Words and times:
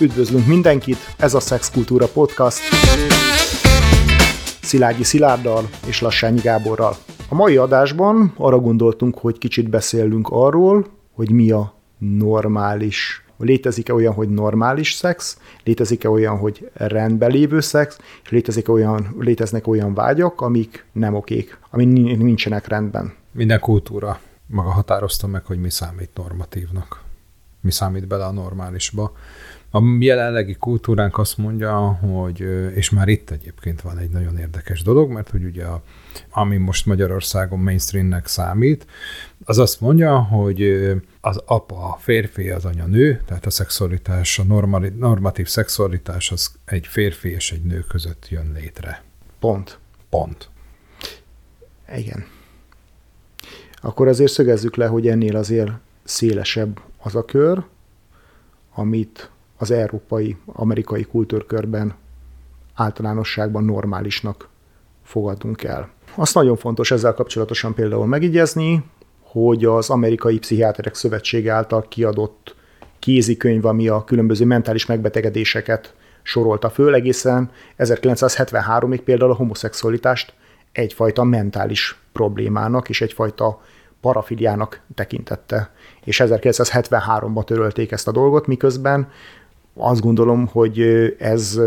Üdvözlünk 0.00 0.46
mindenkit, 0.46 0.96
ez 1.16 1.34
a 1.34 1.40
Szexkultúra 1.40 2.06
Podcast. 2.06 2.60
Szilágyi 4.62 5.02
Szilárddal 5.02 5.68
és 5.86 6.00
Lassányi 6.00 6.40
Gáborral. 6.40 6.96
A 7.28 7.34
mai 7.34 7.56
adásban 7.56 8.32
arra 8.36 8.58
gondoltunk, 8.58 9.18
hogy 9.18 9.38
kicsit 9.38 9.70
beszélünk 9.70 10.28
arról, 10.30 10.86
hogy 11.12 11.30
mi 11.30 11.50
a 11.50 11.74
normális 11.98 13.24
Létezik-e 13.42 13.94
olyan, 13.94 14.12
hogy 14.14 14.28
normális 14.28 14.92
szex, 14.92 15.38
létezik-e 15.64 16.08
olyan, 16.08 16.38
hogy 16.38 16.70
rendben 16.72 17.30
lévő 17.30 17.60
szex, 17.60 17.98
és 18.22 18.30
létezik 18.30 18.68
olyan, 18.68 19.14
léteznek 19.18 19.66
olyan 19.66 19.94
vágyak, 19.94 20.40
amik 20.40 20.84
nem 20.92 21.14
okék, 21.14 21.58
amik 21.70 21.88
nincsenek 22.18 22.66
rendben. 22.66 23.14
Minden 23.32 23.60
kultúra 23.60 24.20
maga 24.46 24.70
határozta 24.70 25.26
meg, 25.26 25.44
hogy 25.44 25.60
mi 25.60 25.70
számít 25.70 26.10
normatívnak, 26.14 27.02
mi 27.60 27.70
számít 27.70 28.06
bele 28.06 28.24
a 28.24 28.32
normálisba. 28.32 29.12
A 29.72 29.80
jelenlegi 29.98 30.54
kultúránk 30.54 31.18
azt 31.18 31.38
mondja, 31.38 31.78
hogy, 31.92 32.40
és 32.74 32.90
már 32.90 33.08
itt 33.08 33.30
egyébként 33.30 33.80
van 33.80 33.98
egy 33.98 34.10
nagyon 34.10 34.38
érdekes 34.38 34.82
dolog, 34.82 35.10
mert 35.10 35.30
hogy 35.30 35.44
ugye 35.44 35.64
a, 35.64 35.82
ami 36.30 36.56
most 36.56 36.86
Magyarországon 36.86 37.58
mainstreamnek 37.58 38.26
számít, 38.26 38.86
az 39.44 39.58
azt 39.58 39.80
mondja, 39.80 40.18
hogy 40.18 40.62
az 41.20 41.42
apa 41.46 41.74
a 41.74 41.96
férfi, 42.00 42.50
az 42.50 42.64
anya 42.64 42.86
nő, 42.86 43.22
tehát 43.26 43.46
a 43.46 43.50
szexualitás, 43.50 44.38
a 44.38 44.42
normali, 44.42 44.88
normatív 44.88 45.46
szexualitás 45.46 46.30
az 46.32 46.50
egy 46.64 46.86
férfi 46.86 47.28
és 47.28 47.52
egy 47.52 47.62
nő 47.62 47.80
között 47.80 48.28
jön 48.28 48.52
létre. 48.54 49.02
Pont. 49.38 49.78
Pont. 50.08 50.48
Igen. 51.96 52.24
Akkor 53.76 54.08
azért 54.08 54.32
szögezzük 54.32 54.76
le, 54.76 54.86
hogy 54.86 55.08
ennél 55.08 55.36
azért 55.36 55.70
szélesebb 56.04 56.80
az 56.98 57.14
a 57.14 57.24
kör, 57.24 57.64
amit 58.74 59.30
az 59.60 59.70
európai, 59.70 60.36
amerikai 60.46 61.02
kultúrkörben 61.02 61.94
általánosságban 62.74 63.64
normálisnak 63.64 64.48
fogadunk 65.02 65.62
el. 65.62 65.88
Azt 66.14 66.34
nagyon 66.34 66.56
fontos 66.56 66.90
ezzel 66.90 67.14
kapcsolatosan 67.14 67.74
például 67.74 68.06
megigyezni, 68.06 68.84
hogy 69.22 69.64
az 69.64 69.90
Amerikai 69.90 70.38
Pszichiáterek 70.38 70.94
Szövetsége 70.94 71.52
által 71.52 71.88
kiadott 71.88 72.54
kézikönyv, 72.98 73.64
ami 73.64 73.88
a 73.88 74.04
különböző 74.04 74.44
mentális 74.44 74.86
megbetegedéseket 74.86 75.94
sorolta 76.22 76.70
föl, 76.70 76.94
egészen 76.94 77.50
1973-ig 77.78 79.00
például 79.04 79.30
a 79.30 79.34
homoszexualitást 79.34 80.34
egyfajta 80.72 81.24
mentális 81.24 81.98
problémának 82.12 82.88
és 82.88 83.00
egyfajta 83.00 83.60
parafiliának 84.00 84.80
tekintette. 84.94 85.70
És 86.04 86.22
1973-ban 86.24 87.44
törölték 87.44 87.92
ezt 87.92 88.08
a 88.08 88.12
dolgot, 88.12 88.46
miközben 88.46 89.08
azt 89.74 90.00
gondolom, 90.00 90.46
hogy 90.46 90.80
ez 91.18 91.60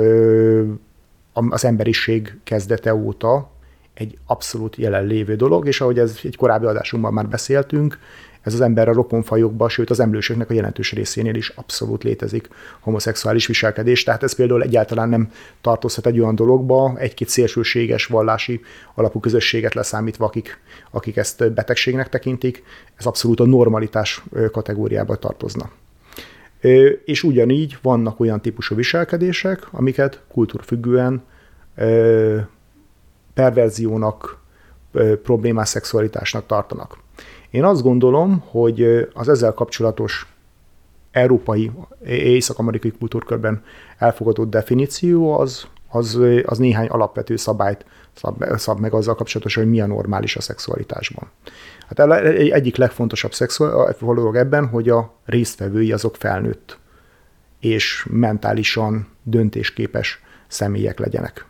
az 1.34 1.66
emberiség 1.66 2.38
kezdete 2.44 2.96
óta 2.96 3.52
egy 3.94 4.18
abszolút 4.26 4.76
jelenlévő 4.76 5.36
dolog, 5.36 5.68
és 5.68 5.82
ahogy 5.82 6.00
ez 6.00 6.20
egy 6.24 6.36
korábbi 6.36 6.66
adásunkban 6.66 7.14
már 7.14 7.28
beszéltünk, 7.28 8.00
ez 8.44 8.54
az 8.54 8.62
ember 8.62 8.90
a 8.90 8.94
rokonfajokban, 8.94 9.70
sőt 9.70 9.90
az 9.90 10.00
emlősöknek 10.00 10.50
a 10.50 10.54
jelentős 10.54 10.92
részénél 10.92 11.36
is 11.36 11.50
abszolút 11.50 12.04
létezik 12.04 12.48
homoszexuális 12.80 13.48
viselkedés. 13.48 14.04
Tehát 14.04 14.24
ez 14.24 14.36
például 14.36 14.64
egyáltalán 14.64 15.10
nem 15.10 15.32
tartozhat 15.62 16.06
egy 16.06 16.20
olyan 16.20 16.36
dologba, 16.36 16.94
egy-két 16.98 17.30
szélsőséges 17.30 18.06
vallási 18.06 18.62
alapú 18.96 19.20
közösséget 19.20 19.74
leszámítva, 19.74 20.26
akik, 20.26 20.60
akik 20.92 21.18
ezt 21.18 21.54
betegségnek 21.54 22.10
tekintik, 22.10 22.64
ez 22.96 23.06
abszolút 23.06 23.40
a 23.40 23.46
normalitás 23.46 24.24
kategóriába 24.52 25.16
tartozna. 25.16 25.70
És 27.06 27.24
ugyanígy 27.24 27.78
vannak 27.82 28.20
olyan 28.20 28.42
típusú 28.42 28.76
viselkedések, 28.76 29.68
amiket 29.72 30.22
kultúrfüggően 30.28 31.24
perverziónak, 33.34 34.42
problémás 35.24 35.70
szexualitásnak 35.70 36.46
tartanak. 36.46 36.98
Én 37.50 37.64
azt 37.64 37.82
gondolom, 37.82 38.44
hogy 38.46 39.08
az 39.14 39.30
ezzel 39.30 39.54
kapcsolatos 39.54 40.28
európai, 41.12 41.72
észak-amerikai 42.06 42.92
kultúrkörben 42.92 43.64
elfogadott 43.98 44.50
definíció 44.50 45.40
az, 45.40 45.68
az, 45.94 46.20
az 46.46 46.58
néhány 46.58 46.88
alapvető 46.88 47.36
szabályt 47.36 47.86
szab, 48.14 48.46
szab 48.58 48.80
meg 48.80 48.94
azzal 48.94 49.16
kapcsolatosan, 49.16 49.64
hogy 49.64 49.72
mi 49.72 49.82
a 49.82 49.86
normális 49.86 50.36
a 50.36 50.42
szexualitásban. 50.42 51.30
Hát 51.88 52.00
egyik 52.36 52.76
legfontosabb 52.76 53.32
dolog 54.00 54.36
ebben, 54.36 54.68
hogy 54.68 54.90
a 54.90 55.14
résztvevői 55.26 55.92
azok 55.92 56.16
felnőtt 56.16 56.78
és 57.60 58.08
mentálisan 58.10 59.08
döntésképes 59.24 60.22
személyek 60.48 61.00
legyenek. 61.00 61.46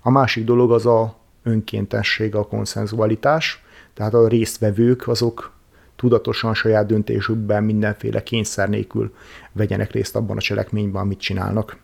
A 0.00 0.10
másik 0.10 0.44
dolog 0.44 0.72
az 0.72 0.86
a 0.86 1.16
önkéntesség, 1.42 2.34
a 2.34 2.46
konszenzualitás, 2.46 3.64
tehát 3.94 4.14
a 4.14 4.28
résztvevők 4.28 5.08
azok 5.08 5.52
tudatosan 5.96 6.54
saját 6.54 6.86
döntésükben 6.86 7.64
mindenféle 7.64 8.22
kényszer 8.22 8.68
nélkül 8.68 9.14
vegyenek 9.52 9.90
részt 9.90 10.16
abban 10.16 10.36
a 10.36 10.40
cselekményben, 10.40 11.02
amit 11.02 11.20
csinálnak. 11.20 11.76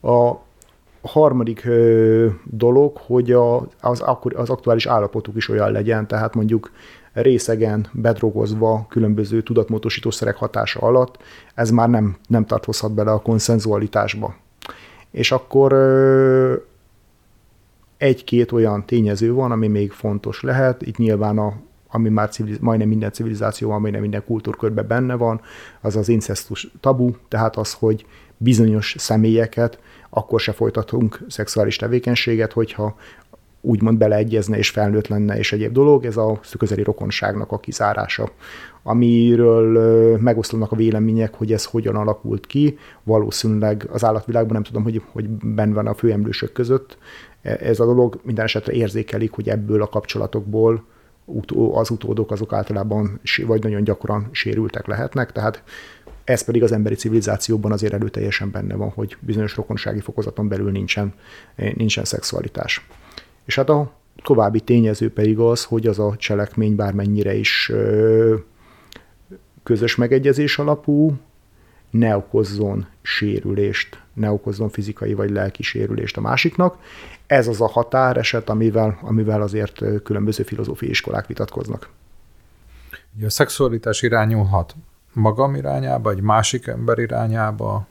A 0.00 0.32
harmadik 1.04 1.64
ö, 1.64 2.26
dolog, 2.44 2.96
hogy 2.96 3.32
a, 3.32 3.68
az, 3.80 4.00
akkor, 4.00 4.36
az 4.36 4.50
aktuális 4.50 4.86
állapotuk 4.86 5.36
is 5.36 5.48
olyan 5.48 5.72
legyen, 5.72 6.06
tehát 6.06 6.34
mondjuk 6.34 6.70
részegen, 7.12 7.86
bedrogozva, 7.92 8.86
különböző 8.88 9.42
tudatmódosítószerek 9.42 10.36
hatása 10.36 10.80
alatt, 10.80 11.22
ez 11.54 11.70
már 11.70 11.88
nem, 11.88 12.16
nem 12.28 12.46
tartozhat 12.46 12.94
bele 12.94 13.10
a 13.10 13.22
konszenzualitásba. 13.22 14.34
És 15.10 15.32
akkor 15.32 15.72
ö, 15.72 16.54
egy-két 17.96 18.52
olyan 18.52 18.86
tényező 18.86 19.32
van, 19.32 19.52
ami 19.52 19.68
még 19.68 19.92
fontos 19.92 20.42
lehet. 20.42 20.82
Itt 20.82 20.96
nyilván 20.96 21.38
a, 21.38 21.52
ami 21.88 22.08
már 22.08 22.28
civiliz, 22.28 22.58
majdnem 22.58 22.88
minden 22.88 23.12
civilizációban, 23.12 23.80
majdnem 23.80 24.02
minden 24.02 24.24
kultúrkörben 24.26 24.86
benne 24.86 25.14
van, 25.14 25.40
az 25.80 25.96
az 25.96 26.08
incestus 26.08 26.70
tabu, 26.80 27.10
tehát 27.28 27.56
az, 27.56 27.72
hogy 27.72 28.06
bizonyos 28.36 28.94
személyeket 28.98 29.78
akkor 30.14 30.40
se 30.40 30.52
folytatunk 30.52 31.20
szexuális 31.28 31.76
tevékenységet, 31.76 32.52
hogyha 32.52 32.96
úgymond 33.60 33.98
beleegyezne 33.98 34.56
és 34.56 34.70
felnőtt 34.70 35.08
lenne 35.08 35.38
és 35.38 35.52
egyéb 35.52 35.72
dolog, 35.72 36.04
ez 36.04 36.16
a 36.16 36.40
közeli 36.58 36.82
rokonságnak 36.82 37.52
a 37.52 37.58
kizárása, 37.58 38.30
amiről 38.82 40.18
megoszlanak 40.18 40.72
a 40.72 40.76
vélemények, 40.76 41.34
hogy 41.34 41.52
ez 41.52 41.64
hogyan 41.64 41.96
alakult 41.96 42.46
ki, 42.46 42.78
valószínűleg 43.02 43.88
az 43.92 44.04
állatvilágban 44.04 44.52
nem 44.52 44.62
tudom, 44.62 44.82
hogy, 44.82 45.02
hogy 45.12 45.28
benne 45.28 45.74
van 45.74 45.86
a 45.86 45.94
főemlősök 45.94 46.52
között, 46.52 46.98
ez 47.42 47.80
a 47.80 47.84
dolog 47.84 48.20
minden 48.22 48.44
esetre 48.44 48.72
érzékelik, 48.72 49.32
hogy 49.32 49.48
ebből 49.48 49.82
a 49.82 49.88
kapcsolatokból 49.88 50.84
az 51.72 51.90
utódok 51.90 52.30
azok 52.30 52.52
általában 52.52 53.20
vagy 53.46 53.62
nagyon 53.62 53.84
gyakran 53.84 54.28
sérültek 54.30 54.86
lehetnek, 54.86 55.32
tehát 55.32 55.62
ez 56.24 56.44
pedig 56.44 56.62
az 56.62 56.72
emberi 56.72 56.94
civilizációban 56.94 57.72
azért 57.72 57.92
előteljesen 57.92 58.50
benne 58.50 58.74
van, 58.74 58.88
hogy 58.88 59.16
bizonyos 59.20 59.56
rokonsági 59.56 60.00
fokozaton 60.00 60.48
belül 60.48 60.70
nincsen, 60.70 61.14
nincsen 61.74 62.04
szexualitás. 62.04 62.86
És 63.44 63.54
hát 63.54 63.68
a 63.68 63.92
további 64.22 64.60
tényező 64.60 65.12
pedig 65.12 65.38
az, 65.38 65.64
hogy 65.64 65.86
az 65.86 65.98
a 65.98 66.16
cselekmény 66.16 66.76
bármennyire 66.76 67.34
is 67.34 67.72
közös 69.62 69.96
megegyezés 69.96 70.58
alapú, 70.58 71.12
ne 71.90 72.16
okozzon 72.16 72.86
sérülést, 73.02 74.02
ne 74.12 74.30
okozzon 74.30 74.68
fizikai 74.68 75.14
vagy 75.14 75.30
lelki 75.30 75.62
sérülést 75.62 76.16
a 76.16 76.20
másiknak. 76.20 76.78
Ez 77.26 77.48
az 77.48 77.60
a 77.60 77.68
határeset, 77.68 78.48
amivel, 78.48 78.98
amivel 79.02 79.42
azért 79.42 79.82
különböző 80.02 80.42
filozófiai 80.42 80.90
iskolák 80.90 81.26
vitatkoznak. 81.26 81.88
A 83.24 83.30
szexualitás 83.30 84.02
irányulhat 84.02 84.74
magam 85.14 85.54
irányába, 85.54 86.10
egy 86.10 86.20
másik 86.20 86.66
ember 86.66 86.98
irányába, 86.98 87.86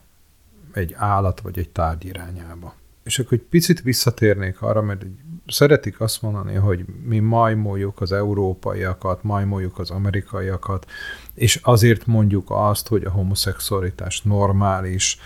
egy 0.74 0.94
állat 0.98 1.42
vagy 1.42 1.60
egy 1.60 1.70
tárgy 1.70 2.06
irányába. 2.06 2.74
És 3.04 3.20
akkor 3.20 3.34
egy 3.34 3.44
picit 3.50 3.82
visszatérnék 3.82 4.62
arra, 4.62 4.82
mert 4.82 5.06
szeretik 5.48 6.00
azt 6.00 6.22
mondani, 6.22 6.54
hogy 6.54 6.86
mi 7.04 7.20
majmoljuk 7.20 8.02
az 8.02 8.12
európaiakat, 8.12 9.24
majmoljuk 9.24 9.80
az 9.80 9.90
amerikaiakat, 9.90 10.86
és 11.34 11.60
azért 11.64 12.06
mondjuk 12.06 12.48
azt, 12.50 12.88
hogy 12.88 13.04
a 13.04 13.10
homoszexualitás 13.10 14.22
normális. 14.22 15.18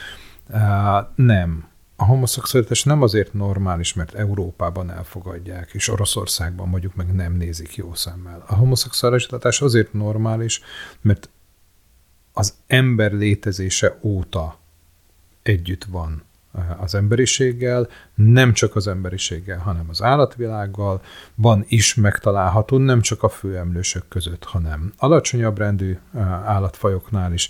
Nem. 1.15 1.67
A 1.95 2.05
homoszexualitás 2.05 2.83
nem 2.83 3.01
azért 3.01 3.33
normális, 3.33 3.93
mert 3.93 4.13
Európában 4.13 4.91
elfogadják, 4.91 5.69
és 5.73 5.87
Oroszországban 5.87 6.67
mondjuk 6.67 6.95
meg 6.95 7.15
nem 7.15 7.33
nézik 7.33 7.75
jó 7.75 7.93
szemmel. 7.93 8.43
A 8.47 8.55
homoszexualitás 8.55 9.61
azért 9.61 9.93
normális, 9.93 10.61
mert 11.01 11.29
az 12.37 12.53
ember 12.67 13.11
létezése 13.11 13.97
óta 14.01 14.57
együtt 15.43 15.83
van 15.83 16.23
az 16.77 16.95
emberiséggel, 16.95 17.87
nem 18.15 18.53
csak 18.53 18.75
az 18.75 18.87
emberiséggel, 18.87 19.57
hanem 19.57 19.85
az 19.89 20.01
állatvilággal, 20.01 21.01
van 21.35 21.65
is 21.67 21.95
megtalálható, 21.95 22.77
nem 22.77 23.01
csak 23.01 23.23
a 23.23 23.29
főemlősök 23.29 24.07
között, 24.07 24.43
hanem 24.43 24.93
alacsonyabb 24.97 25.57
rendű 25.57 25.97
állatfajoknál 26.45 27.33
is. 27.33 27.49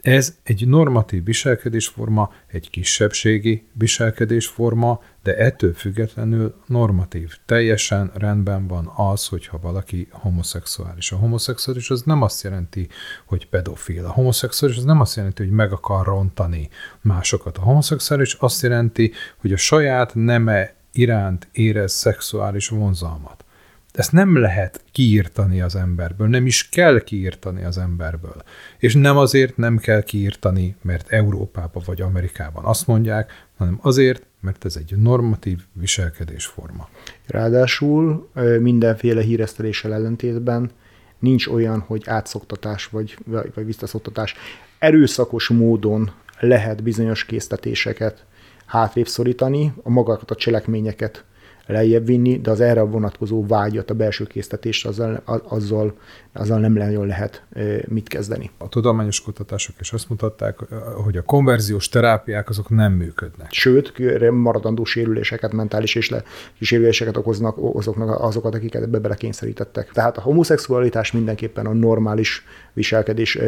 Ez 0.00 0.36
egy 0.42 0.68
normatív 0.68 1.24
viselkedésforma, 1.24 2.32
egy 2.46 2.70
kisebbségi 2.70 3.66
viselkedésforma, 3.72 5.02
de 5.22 5.36
ettől 5.36 5.74
függetlenül 5.74 6.54
normatív. 6.66 7.36
Teljesen 7.46 8.10
rendben 8.14 8.66
van 8.66 8.92
az, 8.96 9.26
hogyha 9.26 9.58
valaki 9.58 10.08
homoszexuális. 10.10 11.12
A 11.12 11.16
homoszexuális 11.16 11.90
az 11.90 12.02
nem 12.02 12.22
azt 12.22 12.42
jelenti, 12.42 12.88
hogy 13.26 13.48
pedofil. 13.48 14.04
A 14.04 14.10
homoszexuális 14.10 14.76
az 14.76 14.84
nem 14.84 15.00
azt 15.00 15.16
jelenti, 15.16 15.42
hogy 15.42 15.52
meg 15.52 15.72
akar 15.72 16.06
rontani 16.06 16.68
másokat. 17.00 17.58
A 17.58 17.62
homoszexuális 17.62 18.34
azt 18.34 18.62
jelenti, 18.62 19.12
hogy 19.36 19.52
a 19.52 19.56
saját 19.56 20.14
neme 20.14 20.74
iránt 20.92 21.48
érez 21.52 21.92
szexuális 21.92 22.68
vonzalmat. 22.68 23.44
Ezt 23.92 24.12
nem 24.12 24.38
lehet 24.38 24.84
kiírtani 24.92 25.60
az 25.60 25.74
emberből, 25.76 26.28
nem 26.28 26.46
is 26.46 26.68
kell 26.68 27.00
kiírtani 27.00 27.64
az 27.64 27.78
emberből. 27.78 28.42
És 28.78 28.94
nem 28.94 29.16
azért 29.16 29.56
nem 29.56 29.78
kell 29.78 30.02
kiírtani, 30.02 30.76
mert 30.82 31.08
Európában 31.08 31.82
vagy 31.86 32.00
Amerikában 32.00 32.64
azt 32.64 32.86
mondják, 32.86 33.46
hanem 33.56 33.78
azért, 33.82 34.26
mert 34.40 34.64
ez 34.64 34.76
egy 34.76 34.96
normatív 34.96 35.60
viselkedésforma. 35.72 36.88
Ráadásul 37.26 38.30
mindenféle 38.60 39.22
híreszteléssel 39.22 39.94
ellentétben 39.94 40.70
nincs 41.18 41.46
olyan, 41.46 41.80
hogy 41.80 42.02
átszoktatás 42.06 42.86
vagy, 42.86 43.18
vagy 43.24 43.64
visszaszoktatás. 43.64 44.34
Erőszakos 44.78 45.48
módon 45.48 46.10
lehet 46.40 46.82
bizonyos 46.82 47.24
késztetéseket 47.24 48.24
hátrébb 48.66 49.08
szorítani, 49.08 49.72
a 49.82 49.90
magakat 49.90 50.30
a 50.30 50.34
cselekményeket 50.34 51.24
lejjebb 51.70 52.06
vinni, 52.06 52.40
de 52.40 52.50
az 52.50 52.60
erre 52.60 52.82
vonatkozó 52.82 53.46
vágyat, 53.46 53.90
a 53.90 53.94
belső 53.94 54.24
késztetést 54.24 54.86
azzal, 54.86 55.22
azzal, 55.48 55.94
azzal 56.32 56.58
nem 56.58 56.72
nagyon 56.72 57.06
lehet 57.06 57.42
mit 57.88 58.08
kezdeni. 58.08 58.50
A 58.58 58.68
tudományos 58.68 59.22
kutatások 59.22 59.74
is 59.80 59.92
azt 59.92 60.08
mutatták, 60.08 60.58
hogy 61.04 61.16
a 61.16 61.22
konverziós 61.22 61.88
terápiák 61.88 62.48
azok 62.48 62.68
nem 62.68 62.92
működnek. 62.92 63.52
Sőt, 63.52 63.92
maradandó 64.30 64.84
sérüléseket, 64.84 65.52
mentális 65.52 65.94
és 65.94 66.10
le, 66.10 66.22
sérüléseket 66.60 67.16
okoznak 67.16 67.56
azoknak, 67.74 68.22
azokat, 68.22 68.54
akiket 68.54 68.82
ebbe 68.82 68.98
belekényszerítettek. 68.98 69.90
Tehát 69.92 70.16
a 70.16 70.20
homoszexualitás 70.20 71.12
mindenképpen 71.12 71.66
a 71.66 71.72
normális 71.72 72.44
viselkedés, 72.72 73.38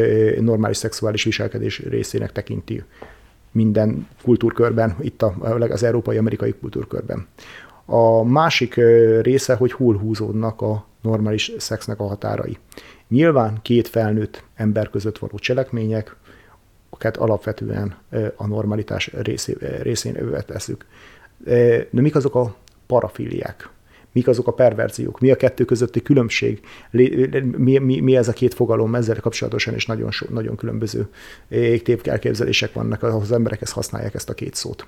normális 0.40 0.76
szexuális 0.76 1.24
viselkedés 1.24 1.78
részének 1.78 2.32
tekinti 2.32 2.84
minden 3.52 4.08
kultúrkörben, 4.22 4.96
itt 5.00 5.24
az 5.70 5.82
európai-amerikai 5.82 6.54
kultúrkörben. 6.60 7.26
A 7.84 8.22
másik 8.22 8.74
része, 9.20 9.54
hogy 9.54 9.72
hol 9.72 9.96
húzódnak 9.96 10.60
a 10.60 10.86
normális 11.02 11.52
szexnek 11.58 12.00
a 12.00 12.06
határai. 12.06 12.58
Nyilván 13.08 13.58
két 13.62 13.88
felnőtt 13.88 14.44
ember 14.54 14.90
között 14.90 15.18
való 15.18 15.38
cselekmények, 15.38 16.16
akiket 16.90 17.16
alapvetően 17.16 17.94
a 18.36 18.46
normalitás 18.46 19.10
részé, 19.12 19.56
részén 19.82 20.30
vetesszük. 20.30 20.86
De 21.44 21.88
mik 21.90 22.14
azok 22.14 22.34
a 22.34 22.54
parafiliák? 22.86 23.68
Mik 24.12 24.28
azok 24.28 24.46
a 24.46 24.52
perverziók? 24.52 25.20
Mi 25.20 25.30
a 25.30 25.36
kettő 25.36 25.64
közötti 25.64 26.02
különbség? 26.02 26.60
Mi, 26.90 27.78
mi, 27.78 28.00
mi 28.00 28.16
ez 28.16 28.28
a 28.28 28.32
két 28.32 28.54
fogalom? 28.54 28.94
Ezzel 28.94 29.20
kapcsolatosan 29.20 29.74
is 29.74 29.86
nagyon, 29.86 30.10
so, 30.10 30.26
nagyon 30.30 30.56
különböző 30.56 31.08
elképzelések 32.02 32.72
vannak, 32.72 33.02
ahhoz 33.02 33.22
az 33.22 33.32
emberek 33.32 33.60
ezt 33.62 33.72
használják 33.72 34.14
ezt 34.14 34.28
a 34.28 34.34
két 34.34 34.54
szót. 34.54 34.86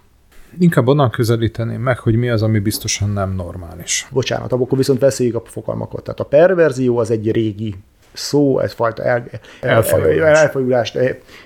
Inkább 0.59 0.89
onnan 0.89 1.11
közelíteném 1.11 1.81
meg, 1.81 1.99
hogy 1.99 2.15
mi 2.15 2.29
az, 2.29 2.43
ami 2.43 2.59
biztosan 2.59 3.11
nem 3.11 3.35
normális. 3.35 4.09
Bocsánat, 4.11 4.53
akkor 4.53 4.79
viszont 4.79 5.01
veszélyük 5.01 5.35
a 5.35 5.43
fogalmakat. 5.45 6.05
Tehát 6.05 6.21
a 6.21 6.25
perverzió 6.25 6.99
az 6.99 7.11
egy 7.11 7.31
régi 7.31 7.75
szó, 8.13 8.61
fajta 8.67 9.03
el, 9.03 9.25
elfajulást, 9.61 10.43
elfajulást 10.43 10.99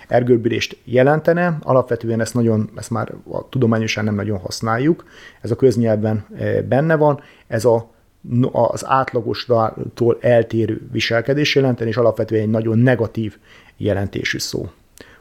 ergőbülést 0.08 0.76
jelentene. 0.84 1.58
Alapvetően 1.62 2.20
ezt, 2.20 2.34
nagyon, 2.34 2.70
ezt 2.76 2.90
már 2.90 3.12
tudományosan 3.49 4.05
nem 4.05 4.14
nagyon 4.14 4.38
használjuk. 4.38 5.05
Ez 5.40 5.50
a 5.50 5.56
köznyelven 5.56 6.25
e, 6.38 6.62
benne 6.62 6.96
van. 6.96 7.20
Ez 7.46 7.64
a, 7.64 7.90
az 8.52 8.87
átlagostól 8.87 10.19
eltérő 10.20 10.88
viselkedés 10.93 11.55
jelenteni, 11.55 11.90
és 11.90 11.96
alapvetően 11.96 12.43
egy 12.43 12.50
nagyon 12.50 12.78
negatív 12.78 13.37
jelentésű 13.76 14.38
szó. 14.38 14.69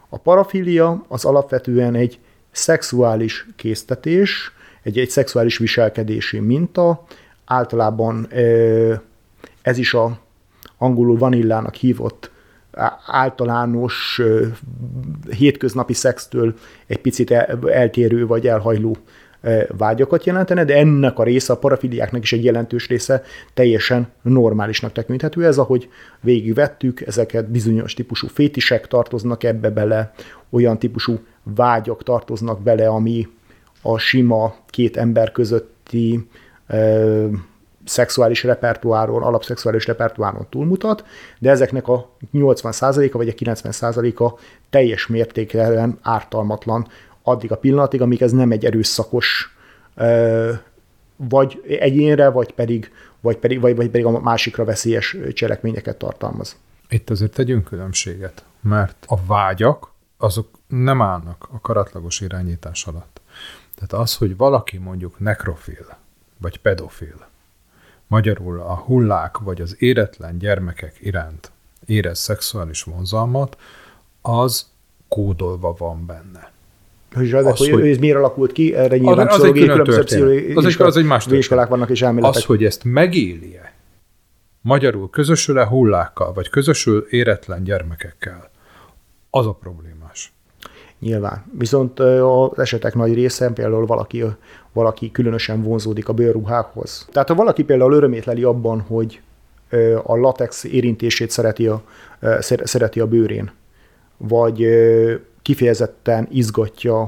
A 0.09 0.17
parafilia 0.17 1.05
az 1.07 1.25
alapvetően 1.25 1.95
egy 1.95 2.19
szexuális 2.57 3.47
késztetés, 3.55 4.51
egy, 4.83 4.97
egy 4.97 5.09
szexuális 5.09 5.57
viselkedési 5.57 6.39
minta, 6.39 7.05
általában 7.45 8.27
ez 9.61 9.77
is 9.77 9.93
a 9.93 10.19
angolul 10.77 11.17
vanillának 11.17 11.75
hívott 11.75 12.31
általános 13.05 14.21
hétköznapi 15.29 15.93
szextől 15.93 16.55
egy 16.87 17.01
picit 17.01 17.31
eltérő 17.65 18.27
vagy 18.27 18.47
elhajló 18.47 18.97
vágyakat 19.77 20.25
jelentene, 20.25 20.63
de 20.63 20.75
ennek 20.75 21.19
a 21.19 21.23
része, 21.23 21.53
a 21.53 21.57
parafiliáknak 21.57 22.23
is 22.23 22.33
egy 22.33 22.43
jelentős 22.43 22.87
része 22.87 23.23
teljesen 23.53 24.07
normálisnak 24.21 24.91
tekinthető. 24.91 25.45
Ez, 25.45 25.57
ahogy 25.57 25.89
végigvettük, 26.21 27.01
ezeket 27.01 27.49
bizonyos 27.49 27.93
típusú 27.93 28.27
fétisek 28.27 28.87
tartoznak 28.87 29.43
ebbe 29.43 29.69
bele, 29.69 30.13
olyan 30.49 30.79
típusú 30.79 31.19
vágyak 31.43 32.03
tartoznak 32.03 32.61
bele, 32.61 32.87
ami 32.87 33.27
a 33.81 33.97
sima 33.97 34.55
két 34.69 34.97
ember 34.97 35.31
közötti 35.31 36.27
ö, 36.67 37.27
szexuális 37.85 38.43
repertoáron, 38.43 39.23
alapszexuális 39.23 39.85
repertoáron 39.85 40.47
túlmutat, 40.49 41.03
de 41.39 41.49
ezeknek 41.49 41.87
a 41.87 42.09
80%-a 42.33 43.17
vagy 43.17 43.27
a 43.27 43.33
90%-a 43.33 44.39
teljes 44.69 45.07
mértékben 45.07 45.97
ártalmatlan 46.01 46.87
addig 47.27 47.51
a 47.51 47.57
pillanatig, 47.57 48.01
amíg 48.01 48.21
ez 48.21 48.31
nem 48.31 48.51
egy 48.51 48.65
erőszakos 48.65 49.55
vagy 51.15 51.61
egyénre, 51.79 52.29
vagy 52.29 52.53
pedig, 52.53 52.91
vagy 53.19 53.37
pedig, 53.37 53.59
vagy, 53.59 53.75
vagy 53.75 53.89
pedig 53.89 54.05
a 54.05 54.19
másikra 54.19 54.65
veszélyes 54.65 55.17
cselekményeket 55.33 55.97
tartalmaz. 55.97 56.57
Itt 56.89 57.09
azért 57.09 57.33
tegyünk 57.33 57.63
különbséget, 57.63 58.45
mert 58.61 59.05
a 59.07 59.25
vágyak 59.25 59.91
azok 60.17 60.49
nem 60.67 61.01
állnak 61.01 61.47
a 61.51 61.59
karatlagos 61.61 62.21
irányítás 62.21 62.87
alatt. 62.87 63.21
Tehát 63.75 64.05
az, 64.05 64.15
hogy 64.15 64.37
valaki 64.37 64.77
mondjuk 64.77 65.19
nekrofil, 65.19 65.97
vagy 66.37 66.59
pedofil, 66.59 67.27
magyarul 68.07 68.59
a 68.59 68.75
hullák 68.75 69.37
vagy 69.37 69.61
az 69.61 69.75
éretlen 69.79 70.37
gyermekek 70.37 70.97
iránt 70.99 71.51
érez 71.85 72.19
szexuális 72.19 72.83
vonzalmat, 72.83 73.57
az 74.21 74.69
kódolva 75.07 75.75
van 75.77 76.05
benne. 76.05 76.51
Hogy, 77.17 77.33
az, 77.33 77.57
hogy, 77.57 77.69
hogy 77.69 77.87
ez 77.87 77.97
miért 77.97 78.17
alakult 78.17 78.51
ki, 78.51 78.75
erre 78.75 78.97
nyilván 78.97 79.27
az, 79.27 79.39
az 79.39 79.43
egy 79.43 79.53
különböző 79.53 80.01
az, 80.55 80.65
egy, 80.65 80.81
az 80.81 80.97
egy 80.97 81.05
más 81.05 81.25
iskolák 81.27 81.67
vannak 81.67 81.89
és 81.89 82.01
elméletek. 82.01 82.35
Az, 82.35 82.45
hogy 82.45 82.63
ezt 82.63 82.83
megéli-e, 82.83 83.73
magyarul 84.61 85.09
közösül-e 85.09 85.65
hullákkal, 85.65 86.33
vagy 86.33 86.49
közösül 86.49 87.07
éretlen 87.09 87.63
gyermekekkel, 87.63 88.51
az 89.29 89.45
a 89.45 89.53
problémás. 89.53 90.31
Nyilván. 90.99 91.43
Viszont 91.57 91.99
az 91.99 92.59
esetek 92.59 92.95
nagy 92.95 93.13
része 93.13 93.49
például 93.49 93.85
valaki, 93.85 94.23
valaki 94.73 95.11
különösen 95.11 95.63
vonzódik 95.63 96.09
a 96.09 96.13
bőrruhához. 96.13 97.07
Tehát 97.11 97.27
ha 97.27 97.35
valaki 97.35 97.63
például 97.63 97.93
örömét 97.93 98.25
leli 98.25 98.43
abban, 98.43 98.79
hogy 98.79 99.21
a 100.03 100.15
latex 100.15 100.63
érintését 100.63 101.29
szereti 101.29 101.67
a, 101.67 101.83
szereti 102.41 102.99
a 102.99 103.07
bőrén, 103.07 103.51
vagy 104.17 104.67
kifejezetten 105.47 106.27
izgatja 106.31 107.01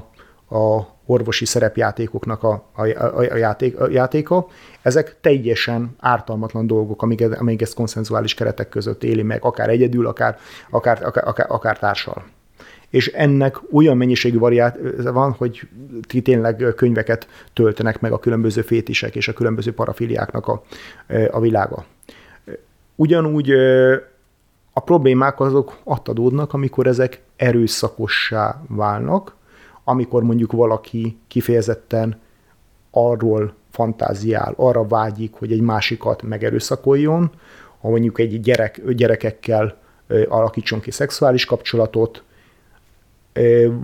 a 0.50 0.81
orvosi 1.05 1.46
szerepjátékoknak 1.46 2.43
a, 2.43 2.69
a, 2.74 2.81
a, 3.17 3.36
játék, 3.36 3.79
a 3.79 3.89
játéka, 3.89 4.48
ezek 4.81 5.17
teljesen 5.22 5.96
ártalmatlan 6.00 6.67
dolgok, 6.67 7.01
amíg, 7.01 7.22
amíg 7.22 7.62
ezt 7.62 7.74
konszenzuális 7.74 8.34
keretek 8.34 8.69
között 8.69 9.03
éli 9.03 9.22
meg, 9.22 9.43
akár 9.43 9.69
egyedül, 9.69 10.08
akár, 10.08 10.38
akár, 10.69 11.03
akár, 11.03 11.46
akár, 11.50 11.79
társal. 11.79 12.24
És 12.89 13.08
ennek 13.08 13.60
olyan 13.72 13.98
mennyiségű 13.98 14.38
variát 14.38 14.77
van, 15.03 15.31
hogy 15.31 15.67
tényleg 16.24 16.74
könyveket 16.75 17.27
töltenek 17.53 18.00
meg 18.00 18.12
a 18.12 18.19
különböző 18.19 18.62
fétisek 18.62 19.15
és 19.15 19.27
a 19.27 19.34
különböző 19.34 19.74
parafiliáknak 19.74 20.48
a, 20.48 20.63
a 21.31 21.39
világa. 21.39 21.86
Ugyanúgy 22.96 23.53
a 24.73 24.79
problémák 24.79 25.39
azok 25.39 25.77
attadódnak, 25.83 26.53
amikor 26.53 26.88
ezek 26.88 27.21
erőszakossá 27.35 28.61
válnak, 28.67 29.35
amikor 29.83 30.23
mondjuk 30.23 30.51
valaki 30.51 31.17
kifejezetten 31.27 32.19
arról 32.91 33.53
fantáziál, 33.71 34.53
arra 34.57 34.88
vágyik, 34.88 35.33
hogy 35.33 35.51
egy 35.51 35.61
másikat 35.61 36.21
megerőszakoljon, 36.21 37.31
ha 37.81 37.89
mondjuk 37.89 38.19
egy 38.19 38.41
gyerek, 38.41 38.81
gyerekekkel 38.93 39.77
alakítson 40.27 40.79
ki 40.79 40.91
szexuális 40.91 41.45
kapcsolatot, 41.45 42.23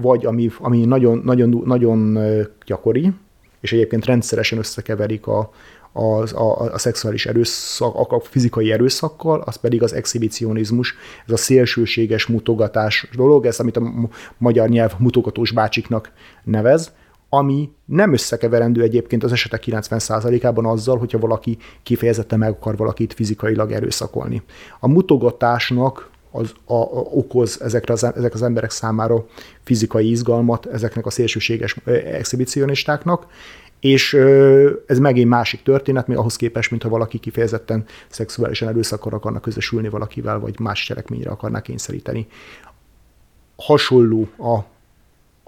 vagy 0.02 0.26
ami, 0.26 0.50
ami 0.60 0.86
nagyon, 0.86 1.22
nagyon, 1.26 1.62
nagyon 1.66 2.18
gyakori, 2.66 3.14
és 3.60 3.74
egyébként 3.74 4.06
rendszeresen 4.06 4.58
összekeverik 4.58 5.28
a, 5.28 5.52
az, 5.98 6.34
a, 6.34 6.60
a 6.60 6.78
szexuális 6.78 7.26
erőszak, 7.26 8.12
a 8.12 8.20
fizikai 8.20 8.72
erőszakkal, 8.72 9.42
az 9.42 9.56
pedig 9.56 9.84
az 9.84 9.94
exhibicionizmus, 9.94 10.96
ez 11.26 11.34
a 11.34 11.38
szélsőséges 11.38 12.26
mutogatás 12.26 13.10
dolog, 13.16 13.46
ez 13.46 13.60
amit 13.60 13.78
a 13.78 14.10
magyar 14.38 14.70
nyelv 14.70 14.94
mutogatós 14.98 15.52
bácsiknak 15.52 16.12
nevez, 16.44 16.92
ami 17.30 17.70
nem 17.86 18.14
összekeverendő 18.14 18.82
egyébként 18.82 19.24
az 19.24 19.32
esetek 19.32 19.64
90%-ában 19.66 20.66
azzal, 20.66 20.98
hogyha 20.98 21.20
valaki 21.20 21.58
kifejezetten 21.84 22.40
meg 22.40 22.50
akar 22.50 22.78
valakit 22.78 23.14
fizikailag 23.14 23.72
erőszakolni. 23.72 24.42
A 24.80 24.88
mutogatásnak 24.88 26.10
az 26.36 26.54
a, 26.66 26.74
a, 26.74 27.00
okoz 27.00 27.62
ezekre 27.62 27.94
az, 27.94 28.04
ezek 28.04 28.34
az 28.34 28.42
emberek 28.42 28.72
számára 28.72 29.26
fizikai 29.64 30.10
izgalmat, 30.10 30.66
ezeknek 30.66 31.06
a 31.06 31.10
szélsőséges 31.10 31.76
exhibicionistáknak, 32.06 33.28
és 33.80 34.14
ez 34.86 35.00
megint 35.00 35.30
másik 35.30 35.64
történet, 35.64 36.08
még 36.08 36.18
ahhoz 36.18 36.36
képest, 36.36 36.70
mintha 36.70 36.90
valaki 36.90 37.18
kifejezetten 37.18 37.86
szexuálisan 38.08 38.68
erőszakor 38.68 39.14
akarnak 39.14 39.42
közösülni 39.42 39.90
valakivel, 39.90 40.40
vagy 40.40 40.60
más 40.60 40.86
cselekményre 40.86 41.30
akarnak 41.30 41.64
kényszeríteni. 41.64 42.28
Hasonló 43.56 44.28
a 44.38 44.60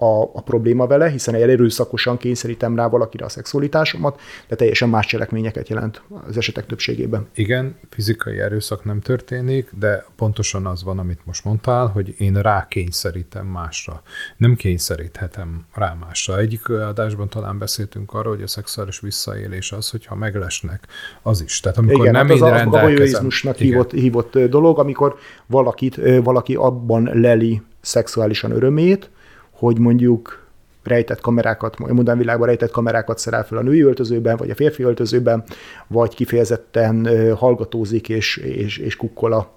a, 0.00 0.22
a 0.22 0.40
probléma 0.44 0.86
vele, 0.86 1.08
hiszen 1.08 1.34
erőszakosan 1.34 2.16
kényszerítem 2.16 2.76
rá 2.76 2.88
valakire 2.88 3.24
a 3.24 3.28
szexualitásomat, 3.28 4.20
de 4.48 4.56
teljesen 4.56 4.88
más 4.88 5.06
cselekményeket 5.06 5.68
jelent 5.68 6.02
az 6.28 6.36
esetek 6.36 6.66
többségében. 6.66 7.26
Igen, 7.34 7.76
fizikai 7.90 8.40
erőszak 8.40 8.84
nem 8.84 9.00
történik, 9.00 9.70
de 9.78 10.04
pontosan 10.16 10.66
az 10.66 10.84
van, 10.84 10.98
amit 10.98 11.20
most 11.24 11.44
mondtál, 11.44 11.86
hogy 11.86 12.14
én 12.18 12.34
rá 12.34 12.66
kényszerítem 12.68 13.46
másra. 13.46 14.02
Nem 14.36 14.54
kényszeríthetem 14.54 15.64
rá 15.74 15.96
másra. 16.00 16.38
Egyik 16.38 16.68
adásban 16.68 17.28
talán 17.28 17.58
beszéltünk 17.58 18.14
arról, 18.14 18.34
hogy 18.34 18.42
a 18.42 18.46
szexuális 18.46 19.00
visszaélés 19.00 19.72
az, 19.72 19.90
hogyha 19.90 20.14
meglesnek, 20.14 20.86
az 21.22 21.42
is. 21.42 21.60
Tehát 21.60 21.78
amikor 21.78 22.00
Igen, 22.00 22.12
nem 22.12 22.26
hát 22.26 22.36
én 22.36 22.42
az 22.42 22.50
rendelkezem. 22.50 23.28
a 23.42 23.50
hívott, 23.52 23.92
hívott 23.92 24.38
dolog, 24.38 24.78
amikor 24.78 25.16
valakit, 25.46 26.00
valaki 26.22 26.54
abban 26.54 27.10
leli 27.12 27.62
szexuálisan 27.80 28.50
örömét, 28.50 29.10
hogy 29.58 29.78
mondjuk 29.78 30.46
rejtett 30.84 31.20
kamerákat, 31.20 31.78
modern 31.78 32.18
világban 32.18 32.46
rejtett 32.46 32.70
kamerákat 32.70 33.18
szerel 33.18 33.44
fel 33.44 33.58
a 33.58 33.62
női 33.62 33.82
öltözőben, 33.82 34.36
vagy 34.36 34.50
a 34.50 34.54
férfi 34.54 34.82
öltözőben, 34.82 35.44
vagy 35.86 36.14
kifejezetten 36.14 37.08
hallgatózik 37.36 38.08
és, 38.08 38.36
és, 38.36 38.78
és 38.78 38.96
kukkol 38.96 39.32
a, 39.32 39.54